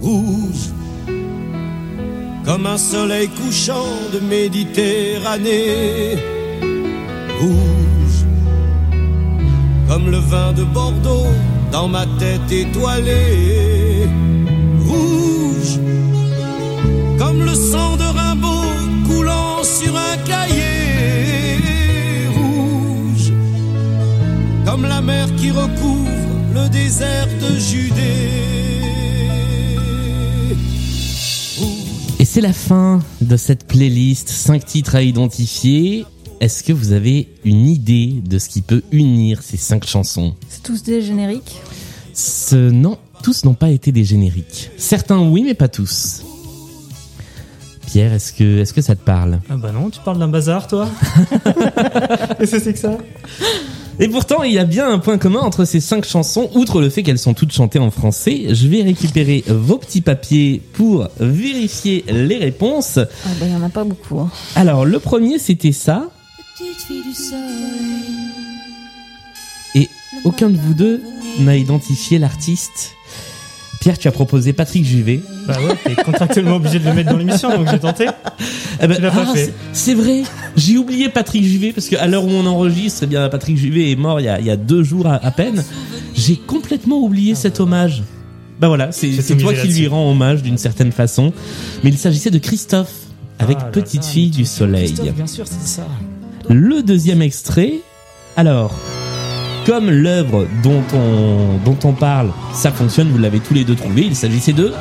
rouge 0.01 0.70
comme 2.47 2.64
un 2.66 2.78
soleil 2.78 3.28
couchant 3.28 3.85
de 4.14 4.20
Méditerranée 4.20 6.16
rouge 7.41 8.24
comme 9.87 10.11
le 10.11 10.16
vin 10.16 10.55
de 10.55 10.64
Bordeaux 10.64 11.26
dans 11.70 11.89
ma 11.89 12.07
tête 12.18 12.51
étoilée 12.51 13.72
cahier 20.25 21.59
rouge 22.35 23.33
comme 24.64 24.87
la 24.87 25.01
mer 25.01 25.35
qui 25.37 25.51
recouvre 25.51 26.11
le 26.55 26.68
désert 26.68 27.29
de 27.41 27.59
Judée 27.59 28.43
Et 32.18 32.25
c'est 32.25 32.41
la 32.41 32.53
fin 32.53 33.01
de 33.20 33.37
cette 33.37 33.66
playlist, 33.66 34.29
cinq 34.29 34.64
titres 34.64 34.95
à 34.95 35.03
identifier. 35.03 36.05
Est-ce 36.41 36.62
que 36.62 36.73
vous 36.73 36.93
avez 36.93 37.29
une 37.45 37.66
idée 37.66 38.23
de 38.25 38.39
ce 38.39 38.49
qui 38.49 38.62
peut 38.62 38.83
unir 38.93 39.43
ces 39.43 39.57
cinq 39.57 39.87
chansons? 39.87 40.35
C'est 40.49 40.62
tous 40.62 40.85
des 40.85 41.03
génériques? 41.03 41.61
Ce, 42.14 42.70
non, 42.70 42.99
tous 43.23 43.45
n'ont 43.45 43.55
pas 43.55 43.70
été 43.70 43.91
des 43.91 44.05
génériques. 44.05 44.70
Certains 44.77 45.20
oui, 45.20 45.43
mais 45.43 45.55
pas 45.55 45.68
tous. 45.68 46.23
Pierre, 47.93 48.14
est-ce 48.14 48.32
que, 48.32 48.61
est-ce 48.61 48.72
que 48.72 48.80
ça 48.80 48.95
te 48.97 49.05
parle? 49.05 49.40
Ah 49.51 49.57
bah 49.57 49.70
non, 49.70 49.90
tu 49.90 50.01
parles 50.01 50.18
d'un 50.18 50.28
bazar, 50.28 50.66
toi 50.66 50.88
Qu'est-ce 52.38 52.53
que 52.53 52.59
c'est 52.61 52.72
que 52.72 52.78
ça 52.78 52.97
Et 54.01 54.09
pourtant, 54.09 54.43
il 54.45 54.53
y 54.55 54.59
a 54.59 54.64
bien 54.64 54.90
un 54.90 54.99
point 54.99 55.18
commun 55.18 55.40
entre 55.40 55.66
ces 55.66 55.78
cinq 55.80 56.07
chansons, 56.07 56.49
outre 56.55 56.80
le 56.80 56.88
fait 56.88 57.03
qu'elles 57.03 57.18
sont 57.18 57.34
toutes 57.34 57.53
chantées 57.53 57.78
en 57.78 57.90
français. 57.90 58.47
Je 58.55 58.66
vais 58.68 58.82
récupérer 58.82 59.45
vos 59.47 59.76
petits 59.76 60.01
papiers 60.01 60.62
pour 60.72 61.09
vérifier 61.20 62.05
les 62.09 62.38
réponses. 62.38 62.97
Ah 62.99 63.28
bah, 63.38 63.45
il 63.47 63.53
y 63.53 63.55
en 63.55 63.62
a 63.62 63.68
pas 63.68 63.84
beaucoup. 63.84 64.20
hein. 64.20 64.30
Alors, 64.57 64.86
le 64.86 64.99
premier, 64.99 65.38
c'était 65.38 65.72
ça, 65.72 66.09
Petite 66.59 66.80
fille 66.86 67.03
du 67.03 67.12
soleil. 67.12 67.43
et 69.74 69.88
aucun 70.24 70.49
de 70.49 70.57
vous 70.57 70.72
deux 70.74 71.03
n'a 71.40 71.57
identifié 71.59 72.18
l'artiste. 72.18 72.93
Pierre, 73.83 73.99
tu 73.99 74.07
as 74.07 74.12
proposé 74.12 74.53
Patrick 74.53 74.85
Juvet. 74.85 75.22
Bah 75.49 75.57
ouais, 75.59 75.74
t'es 75.83 76.01
contractuellement 76.05 76.55
obligé 76.55 76.78
de 76.78 76.85
le 76.85 76.95
mettre 76.95 77.11
dans 77.11 77.16
l'émission, 77.16 77.51
donc 77.51 77.68
j'ai 77.68 77.80
tenté. 77.80 78.07
Eh 78.80 78.87
ben, 78.87 78.95
Tu 78.95 79.03
l'as 79.03 79.11
pas 79.11 79.26
ah, 79.28 79.35
fait. 79.35 79.53
c'est- 79.72 79.95
vrai, 79.95 80.22
j'ai 80.57 80.78
oublié 80.78 81.09
Patrick 81.09 81.43
Juvet 81.43 81.72
parce 81.72 81.89
qu'à 81.89 82.07
l'heure 82.07 82.24
où 82.24 82.30
on 82.30 82.47
enregistre, 82.47 83.01
eh 83.03 83.07
bien 83.09 83.28
Patrick 83.28 83.57
Juvet 83.57 83.91
est 83.91 83.97
mort 83.97 84.20
il 84.20 84.26
y 84.26 84.28
a, 84.28 84.39
il 84.39 84.47
y 84.47 84.51
a 84.53 84.57
deux 84.57 84.85
jours 84.85 85.09
à, 85.09 85.16
à 85.16 85.33
peine. 85.33 85.64
J'ai 86.14 86.37
complètement 86.37 87.01
oublié 87.01 87.35
cet 87.35 87.59
hommage. 87.59 88.05
Bah 88.61 88.68
voilà, 88.68 88.93
c'est 88.93 89.11
toi 89.37 89.53
qui 89.53 89.66
lui 89.66 89.89
rends 89.89 90.09
hommage 90.12 90.45
d'une 90.45 90.59
certaine 90.59 90.93
façon. 90.93 91.33
Mais 91.83 91.91
il 91.91 91.99
s'agissait 91.99 92.30
de 92.30 92.39
Christophe 92.39 92.93
avec 93.41 93.57
Ah 93.61 93.64
là 93.64 93.70
Petite 93.72 94.03
là, 94.05 94.09
fille 94.09 94.30
du 94.30 94.45
soleil. 94.45 94.93
Christophe, 94.93 95.14
bien 95.16 95.26
sûr, 95.26 95.45
c'est 95.49 95.66
ça. 95.66 95.89
Le 96.49 96.85
deuxième 96.85 97.20
extrait. 97.20 97.80
Alors, 98.37 98.78
comme 99.67 99.91
l'œuvre 99.91 100.47
dont 100.63 100.83
on, 100.95 101.59
dont 101.65 101.77
on 101.85 101.93
parle, 101.93 102.31
ça 102.53 102.71
fonctionne, 102.71 103.09
vous 103.09 103.19
l'avez 103.19 103.41
tous 103.41 103.55
les 103.55 103.65
deux 103.65 103.75
trouvé, 103.75 104.03
il 104.03 104.17
s'agissait 104.17 104.53
de 104.53 104.73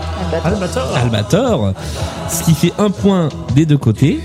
Albator. 0.43 0.95
Albator, 0.95 1.73
ce 2.29 2.43
qui 2.43 2.53
fait 2.53 2.73
un 2.77 2.89
point 2.89 3.29
des 3.55 3.65
deux 3.65 3.77
côtés. 3.77 4.19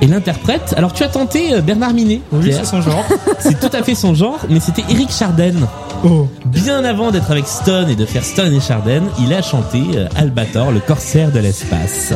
Et 0.00 0.06
l'interprète, 0.06 0.74
alors 0.76 0.92
tu 0.92 1.02
as 1.02 1.08
tenté 1.08 1.54
euh, 1.54 1.60
Bernard 1.60 1.92
Minet, 1.92 2.20
Oui, 2.30 2.52
c'est 2.52 2.64
son 2.64 2.80
genre. 2.80 3.04
c'est 3.40 3.58
tout 3.58 3.76
à 3.76 3.82
fait 3.82 3.96
son 3.96 4.14
genre, 4.14 4.38
mais 4.48 4.60
c'était 4.60 4.84
Eric 4.88 5.10
Charden. 5.10 5.66
Oh. 6.04 6.28
Bien 6.46 6.84
avant 6.84 7.10
d'être 7.10 7.30
avec 7.32 7.48
Stone 7.48 7.90
et 7.90 7.96
de 7.96 8.06
faire 8.06 8.24
Stone 8.24 8.54
et 8.54 8.60
Charden, 8.60 9.02
il 9.18 9.32
a 9.34 9.42
chanté 9.42 9.82
euh, 9.96 10.06
Albator, 10.14 10.70
le 10.70 10.78
corsaire 10.78 11.32
de 11.32 11.40
l'espace. 11.40 12.12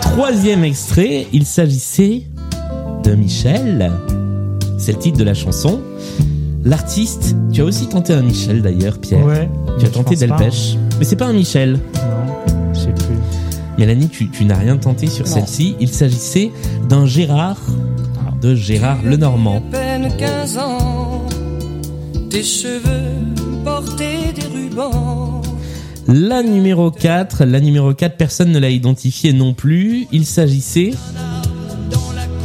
Troisième 0.00 0.62
extrait, 0.62 1.26
il 1.32 1.44
s'agissait 1.44 2.22
de 3.02 3.14
Michel. 3.14 3.92
C'est 4.78 4.92
le 4.92 4.98
titre 4.98 5.18
de 5.18 5.24
la 5.24 5.34
chanson. 5.34 5.80
L'artiste, 6.66 7.36
tu 7.52 7.60
as 7.60 7.64
aussi 7.64 7.86
tenté 7.86 8.12
un 8.12 8.22
Michel 8.22 8.60
d'ailleurs, 8.60 8.98
Pierre. 8.98 9.24
Ouais. 9.24 9.48
Tu 9.78 9.86
as 9.86 9.88
tenté. 9.88 10.16
Delpech. 10.16 10.76
Mais 10.98 11.04
c'est 11.04 11.14
pas 11.14 11.26
un 11.26 11.32
Michel. 11.32 11.74
Non, 11.94 12.70
je 12.74 12.78
sais 12.80 12.92
plus. 12.92 13.14
Mélanie, 13.78 14.08
tu, 14.08 14.28
tu 14.30 14.44
n'as 14.44 14.56
rien 14.56 14.76
tenté 14.76 15.06
sur 15.06 15.28
celle-ci. 15.28 15.76
Il 15.78 15.88
s'agissait 15.90 16.50
d'un 16.88 17.06
Gérard, 17.06 17.60
de 18.42 18.54
Gérard 18.56 18.98
Lenormand. 19.04 19.58
à 19.58 19.60
peine 19.76 20.08
15 20.18 20.58
ans. 20.58 21.22
Tes 22.30 22.42
cheveux 22.42 23.12
portaient 23.64 24.32
des 24.34 24.46
rubans. 24.52 25.42
La 26.08 26.42
numéro 26.42 26.90
4, 26.90 27.44
la 27.44 27.60
numéro 27.60 27.94
4, 27.94 28.16
personne 28.16 28.50
ne 28.50 28.58
l'a 28.58 28.70
identifié 28.70 29.32
non 29.32 29.54
plus. 29.54 30.08
Il 30.10 30.26
s'agissait... 30.26 30.92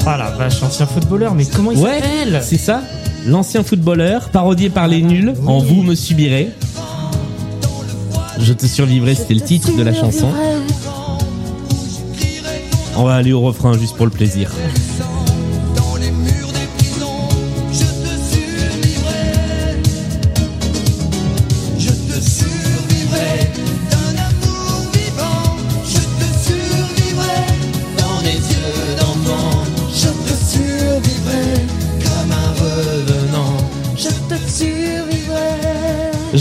Ah 0.05 0.17
la 0.17 0.31
vache, 0.31 0.61
ancien 0.63 0.85
footballeur, 0.87 1.33
mais 1.35 1.45
comment 1.45 1.71
il 1.71 1.77
Ouais, 1.79 1.99
s'appelle? 2.01 2.41
c'est 2.43 2.57
ça 2.57 2.81
L'ancien 3.25 3.63
footballeur, 3.63 4.29
parodié 4.29 4.69
par 4.69 4.87
les 4.87 5.01
nuls, 5.01 5.33
en 5.45 5.59
vous 5.59 5.83
me 5.83 5.95
subirez. 5.95 6.49
Je 8.39 8.53
te 8.53 8.65
survivrai, 8.65 9.15
c'était 9.15 9.35
le 9.35 9.41
titre 9.41 9.75
de 9.75 9.83
la 9.83 9.93
chanson. 9.93 10.29
On 12.97 13.03
va 13.03 13.15
aller 13.15 13.31
au 13.31 13.41
refrain 13.41 13.77
juste 13.77 13.95
pour 13.95 14.05
le 14.05 14.11
plaisir. 14.11 14.51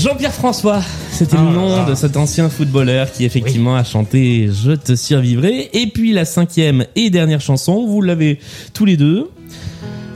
Jean-Pierre 0.01 0.32
François, 0.32 0.80
c'était 1.12 1.36
Ah 1.38 1.42
le 1.42 1.48
là 1.48 1.53
nom 1.53 1.86
de 1.86 1.94
cet 1.94 2.16
ancien 2.16 2.48
footballeur 2.48 3.12
qui 3.12 3.26
effectivement 3.26 3.76
a 3.76 3.84
chanté 3.84 4.48
Je 4.51 4.72
te 4.72 4.96
survivrai. 4.96 5.68
Et 5.74 5.88
puis 5.88 6.14
la 6.14 6.24
cinquième 6.24 6.86
et 6.96 7.11
dernière 7.11 7.42
chanson, 7.42 7.86
vous 7.86 8.01
l'avez 8.01 8.38
tous 8.72 8.86
les 8.86 8.96
deux, 8.96 9.28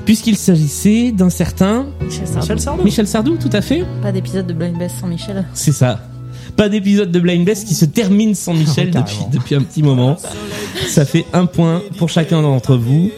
puisqu'il 0.07 0.37
s'agissait 0.37 1.13
d'un 1.13 1.29
certain 1.29 1.85
Michel 2.01 2.27
Sardou. 2.27 2.41
Michel 2.41 2.61
Sardou. 2.61 2.83
Michel 2.85 3.07
Sardou, 3.07 3.37
tout 3.37 3.51
à 3.53 3.61
fait. 3.61 3.85
Pas 4.01 4.11
d'épisode 4.11 4.47
de 4.47 4.55
Blind 4.55 4.79
Best 4.79 4.95
sans 5.03 5.07
Michel. 5.07 5.45
C'est 5.53 5.73
ça. 5.73 6.01
Pas 6.57 6.71
d'épisode 6.71 7.13
de 7.13 7.21
Blind 7.21 7.45
Best 7.45 7.69
qui 7.69 7.75
se 7.75 7.85
termine 7.85 8.35
sans 8.35 8.55
Michel 8.55 8.91
Ah, 8.95 9.01
depuis, 9.01 9.19
depuis 9.33 9.55
un 9.55 9.61
petit 9.63 9.83
moment. 9.83 10.17
Ça 10.89 11.05
fait 11.05 11.27
un 11.35 11.45
point 11.45 11.83
pour 11.99 12.09
chacun 12.09 12.41
d'entre 12.41 12.77
vous. 12.77 13.11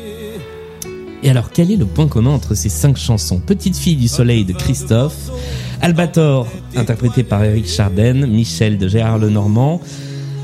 Et 1.23 1.31
alors, 1.31 1.51
quel 1.53 1.71
est 1.71 1.77
le 1.77 1.87
point 1.87 2.09
commun 2.09 2.31
entre 2.31 2.55
ces 2.55 2.69
cinq 2.69 2.97
chansons? 2.97 3.39
Petite 3.39 3.77
fille 3.77 3.97
du 3.97 4.09
soleil 4.09 4.45
de 4.45 4.53
Christophe, 4.53 5.31
Albator, 5.81 6.47
interprété 6.75 7.23
par 7.23 7.45
Eric 7.45 7.69
Charden, 7.69 8.27
Michel 8.27 8.79
de 8.79 8.89
Gérard 8.89 9.19
Lenormand, 9.19 9.81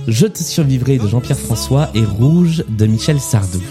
Je 0.09 0.27
te 0.27 0.43
survivrai 0.43 0.99
de 0.99 1.07
Jean-Pierre 1.07 1.39
François 1.39 1.89
et 1.95 2.05
Rouge 2.05 2.65
de 2.69 2.87
Michel 2.87 3.21
Sardou. 3.21 3.63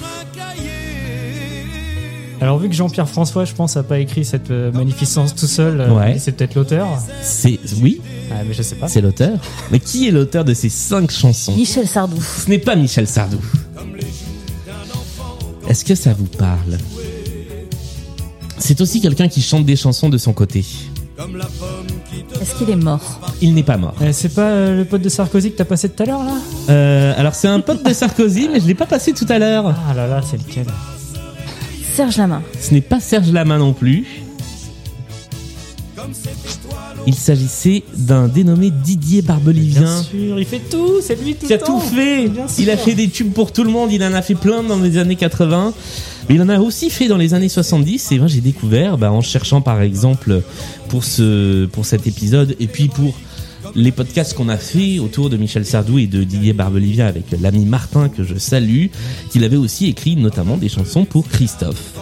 Alors 2.40 2.58
vu 2.58 2.70
que 2.70 2.74
Jean-Pierre 2.76 3.08
François, 3.08 3.44
je 3.46 3.54
pense, 3.54 3.76
a 3.78 3.84
pas 3.84 4.00
écrit 4.00 4.24
cette 4.26 4.50
euh, 4.50 4.72
magnificence 4.72 5.36
tout 5.36 5.46
seul, 5.46 5.80
euh, 5.82 5.94
Ouais. 5.94 6.18
c'est 6.20 6.32
peut-être 6.32 6.56
l'auteur. 6.56 6.88
C'est, 7.22 7.60
oui, 7.84 8.02
Ah, 8.32 8.44
mais 8.48 8.54
je 8.54 8.62
sais 8.64 8.76
pas. 8.76 8.88
c'est 8.88 9.02
l'auteur. 9.02 9.38
Mais 9.72 9.80
qui 9.80 10.08
est 10.08 10.12
l'auteur 10.12 10.44
de 10.46 10.54
ces 10.56 10.70
cinq 10.70 11.12
chansons? 11.12 11.54
Michel 11.56 11.86
Sardou. 11.88 12.20
Ce 12.22 12.50
n'est 12.50 12.58
pas 12.60 12.76
Michel 12.76 13.08
Sardou. 13.08 13.38
Est-ce 15.68 15.86
que 15.86 15.94
ça 15.96 16.14
vous 16.14 16.26
parle? 16.26 16.78
C'est 18.58 18.80
aussi 18.82 19.02
quelqu'un 19.02 19.28
qui 19.28 19.42
chante 19.42 19.66
des 19.66 19.76
chansons 19.76 20.10
de 20.10 20.18
son 20.18 20.34
côté. 20.34 20.66
Est-ce 22.42 22.56
qu'il 22.56 22.70
est 22.70 22.76
mort? 22.76 23.20
Il 23.42 23.54
n'est 23.54 23.64
pas 23.64 23.78
mort. 23.78 23.96
Euh, 24.02 24.10
c'est 24.12 24.34
pas 24.34 24.50
euh, 24.50 24.78
le 24.78 24.86
pote 24.86 25.02
de 25.02 25.10
Sarkozy 25.10 25.52
que 25.52 25.58
t'as 25.58 25.66
passé 25.66 25.90
tout 25.90 26.04
à 26.04 26.06
l'heure 26.06 26.24
là? 26.24 26.34
Euh, 26.70 27.14
alors 27.18 27.36
c'est 27.36 27.48
un 27.48 27.60
pote 27.60 27.84
de 27.84 27.94
Sarkozy, 27.94 28.50
mais 28.52 28.60
je 28.60 28.68
l'ai 28.68 28.76
pas 28.76 28.86
passé 28.86 29.14
tout 29.14 29.26
à 29.30 29.38
l'heure. 29.40 29.74
Ah 29.90 29.94
là 29.94 30.08
là, 30.08 30.22
c'est 30.24 30.38
lequel? 30.38 30.66
Serge 31.94 32.18
Lama. 32.18 32.42
Ce 32.60 32.74
n'est 32.74 32.82
pas 32.82 33.00
Serge 33.00 33.32
Lama 33.32 33.58
non 33.58 33.74
plus. 33.74 34.06
Il 37.08 37.16
s'agissait 37.16 37.84
d'un 37.96 38.28
dénommé 38.28 38.70
Didier 38.70 39.22
Bien 39.22 39.36
Barbelivien. 39.36 40.04
sûr, 40.04 40.40
il 40.40 40.46
fait 40.46 40.62
tout, 40.70 41.02
c'est 41.02 41.22
lui 41.22 41.36
tout 41.36 41.48
Qui 41.48 41.54
a 41.54 41.58
tout 41.58 41.80
fait. 41.80 42.28
Bien. 42.28 42.46
Il 42.60 42.70
a 42.70 42.78
fait 42.78 42.94
des 42.94 43.10
tubes 43.10 43.34
pour 43.34 43.52
tout 43.52 43.64
le 43.64 43.72
monde. 43.72 43.92
Il 43.92 44.04
en 44.04 44.14
a 44.14 44.22
fait 44.22 44.36
plein 44.36 44.64
dans 44.64 44.80
les 44.80 44.98
années 44.98 45.16
80. 45.16 45.74
Mais 46.30 46.36
il 46.36 46.42
en 46.42 46.50
a 46.50 46.60
aussi 46.60 46.90
fait 46.90 47.08
dans 47.08 47.18
les 47.18 47.34
années 47.34 47.50
70. 47.50 48.12
Et 48.12 48.20
moi, 48.20 48.28
j'ai 48.28 48.42
découvert, 48.42 48.98
bah, 48.98 49.12
en 49.12 49.22
cherchant 49.22 49.62
par 49.62 49.82
exemple 49.82 50.42
pour 50.90 51.04
ce, 51.04 51.66
pour 51.66 51.86
cet 51.86 52.06
épisode 52.06 52.56
et 52.60 52.68
puis 52.68 52.88
pour 52.88 53.16
les 53.76 53.92
podcasts 53.92 54.34
qu'on 54.34 54.50
a 54.50 54.58
fait 54.58 55.00
autour 55.00 55.30
de 55.30 55.38
Michel 55.38 55.66
Sardou 55.66 55.98
et 56.00 56.08
de 56.08 56.24
Didier 56.24 56.54
Barbelivien 56.54 57.08
avec 57.08 57.26
l'ami 57.40 57.66
Martin 57.66 58.10
que 58.10 58.24
je 58.24 58.36
salue, 58.36 58.88
qu'il 59.30 59.44
avait 59.44 59.58
aussi 59.58 59.88
écrit 59.88 60.16
notamment 60.16 60.58
des 60.58 60.70
chansons 60.70 61.06
pour 61.06 61.28
Christophe. 61.28 61.94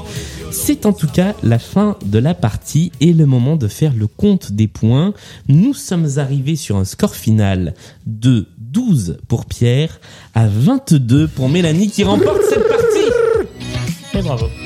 C'est 0.51 0.85
en 0.85 0.93
tout 0.93 1.07
cas 1.07 1.33
la 1.43 1.59
fin 1.59 1.95
de 2.05 2.19
la 2.19 2.33
partie 2.33 2.91
et 3.01 3.13
le 3.13 3.25
moment 3.25 3.55
de 3.55 3.67
faire 3.67 3.93
le 3.95 4.07
compte 4.07 4.51
des 4.51 4.67
points. 4.67 5.13
Nous 5.47 5.73
sommes 5.73 6.07
arrivés 6.17 6.55
sur 6.55 6.75
un 6.77 6.85
score 6.85 7.15
final 7.15 7.73
de 8.05 8.47
12 8.59 9.17
pour 9.27 9.45
Pierre 9.45 9.99
à 10.33 10.47
22 10.47 11.27
pour 11.27 11.49
Mélanie 11.49 11.89
qui 11.89 12.03
remporte 12.03 12.41
cette 12.49 12.67
partie. 12.67 12.85
Et 14.17 14.21
bravo. 14.21 14.45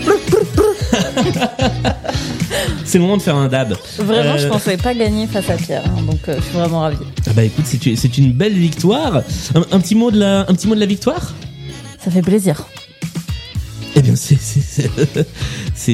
C'est 2.85 2.97
le 2.97 3.03
moment 3.03 3.17
de 3.17 3.21
faire 3.21 3.35
un 3.35 3.47
dab. 3.47 3.73
Vraiment, 3.97 4.33
Euh, 4.33 4.37
je 4.37 4.47
pensais 4.47 4.77
pas 4.77 4.93
gagner 4.93 5.25
face 5.27 5.49
à 5.49 5.55
Pierre, 5.57 5.83
hein, 5.85 6.03
donc 6.03 6.19
euh, 6.29 6.35
je 6.37 6.41
suis 6.43 6.53
vraiment 6.53 6.81
ravie. 6.81 6.97
Ah 7.27 7.31
bah 7.35 7.43
écoute, 7.43 7.65
c'est 7.67 7.83
une- 7.85 7.95
c'est 7.95 8.17
une 8.17 8.31
belle 8.33 8.53
victoire. 8.53 9.23
Un, 9.55 9.61
un 9.71 9.79
petit 9.79 9.95
mot 9.95 10.11
de 10.11 10.19
la, 10.19 10.41
un 10.41 10.53
petit 10.53 10.67
mot 10.67 10.75
de 10.75 10.79
la 10.79 10.85
victoire? 10.85 11.33
Ça 12.03 12.11
fait 12.11 12.21
plaisir. 12.21 12.67
Eh 13.95 14.01
bien, 14.01 14.15
c'est, 14.15 14.37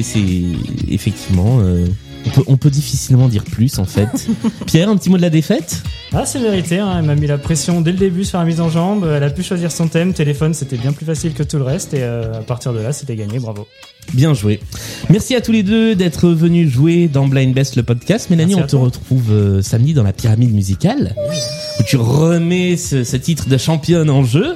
c'est, 0.02 0.42
effectivement, 0.88 1.58
euh, 1.60 1.86
on 2.26 2.30
peut, 2.30 2.42
on 2.48 2.56
peut 2.56 2.70
difficilement 2.70 3.28
dire 3.28 3.44
plus 3.44 3.78
en 3.78 3.84
fait. 3.84 4.08
Pierre, 4.66 4.88
un 4.88 4.96
petit 4.96 5.10
mot 5.10 5.16
de 5.16 5.22
la 5.22 5.30
défaite? 5.30 5.82
Ah, 6.12 6.26
c'est 6.26 6.38
mérité, 6.40 6.78
hein, 6.78 6.96
elle 6.98 7.04
m'a 7.04 7.14
mis 7.14 7.26
la 7.26 7.38
pression 7.38 7.80
dès 7.80 7.92
le 7.92 7.98
début 7.98 8.24
sur 8.24 8.38
la 8.38 8.44
mise 8.44 8.60
en 8.60 8.68
jambe, 8.68 9.06
elle 9.10 9.22
a 9.22 9.30
pu 9.30 9.42
choisir 9.42 9.70
son 9.72 9.88
thème, 9.88 10.12
téléphone, 10.12 10.54
c'était 10.54 10.76
bien 10.76 10.92
plus 10.92 11.06
facile 11.06 11.32
que 11.34 11.42
tout 11.42 11.56
le 11.56 11.64
reste, 11.64 11.94
et 11.94 12.02
euh, 12.02 12.40
à 12.40 12.42
partir 12.42 12.72
de 12.72 12.80
là, 12.80 12.92
c'était 12.92 13.16
gagné, 13.16 13.38
bravo. 13.38 13.66
Bien 14.12 14.34
joué. 14.34 14.60
Merci 15.08 15.34
à 15.36 15.40
tous 15.40 15.52
les 15.52 15.62
deux 15.62 15.94
d'être 15.94 16.28
venus 16.30 16.68
jouer 16.68 17.06
dans 17.08 17.28
Blind 17.28 17.54
Best 17.54 17.76
le 17.76 17.84
podcast. 17.84 18.28
Mélanie, 18.30 18.54
Merci 18.56 18.62
on 18.64 18.66
te 18.66 18.70
toi. 18.72 18.80
retrouve 18.86 19.30
euh, 19.32 19.62
samedi 19.62 19.94
dans 19.94 20.02
la 20.02 20.12
pyramide 20.12 20.52
musicale 20.52 21.14
où 21.80 21.82
tu 21.82 21.96
remets 21.96 22.76
ce, 22.76 23.04
ce 23.04 23.16
titre 23.16 23.48
de 23.48 23.56
championne 23.56 24.10
en 24.10 24.22
jeu. 24.24 24.54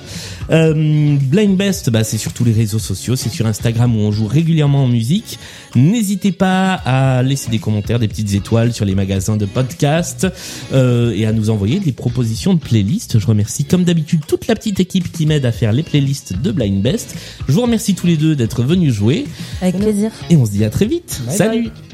Euh, 0.50 1.16
Blind 1.20 1.56
Best, 1.56 1.88
bah, 1.90 2.04
c'est 2.04 2.18
sur 2.18 2.32
tous 2.34 2.44
les 2.44 2.52
réseaux 2.52 2.78
sociaux, 2.78 3.16
c'est 3.16 3.30
sur 3.30 3.46
Instagram 3.46 3.96
où 3.96 4.00
on 4.00 4.12
joue 4.12 4.26
régulièrement 4.26 4.84
en 4.84 4.88
musique. 4.88 5.38
N'hésitez 5.74 6.32
pas 6.32 6.74
à 6.84 7.22
laisser 7.22 7.50
des 7.50 7.58
commentaires, 7.58 7.98
des 7.98 8.08
petites 8.08 8.34
étoiles 8.34 8.72
sur 8.74 8.84
les 8.84 8.94
magasins 8.94 9.36
de 9.38 9.46
podcasts 9.46 10.26
euh, 10.72 11.12
et 11.16 11.24
à 11.24 11.32
nous 11.32 11.48
envoyer 11.50 11.80
des 11.80 11.92
propositions 11.92 12.52
de 12.54 12.60
playlists. 12.60 13.18
Je 13.18 13.26
remercie 13.26 13.64
comme 13.64 13.84
d'habitude 13.84 14.20
toute 14.26 14.46
la 14.46 14.54
petite 14.54 14.78
équipe 14.80 15.10
qui 15.10 15.24
m'aide 15.24 15.46
à 15.46 15.52
faire 15.52 15.72
les 15.72 15.82
playlists 15.82 16.34
de 16.40 16.52
Blind 16.52 16.82
Best. 16.82 17.14
Je 17.48 17.52
vous 17.52 17.62
remercie 17.62 17.94
tous 17.94 18.06
les 18.06 18.16
deux 18.18 18.36
d'être 18.36 18.62
venus 18.62 18.92
jouer 18.92 19.24
Avec 19.62 19.78
plaisir. 19.78 20.10
et 20.28 20.36
on 20.36 20.44
se 20.44 20.50
dit 20.50 20.64
à 20.64 20.70
très 20.70 20.86
vite. 20.86 21.22
Bye 21.26 21.36
Salut 21.36 21.62
bye. 21.62 21.93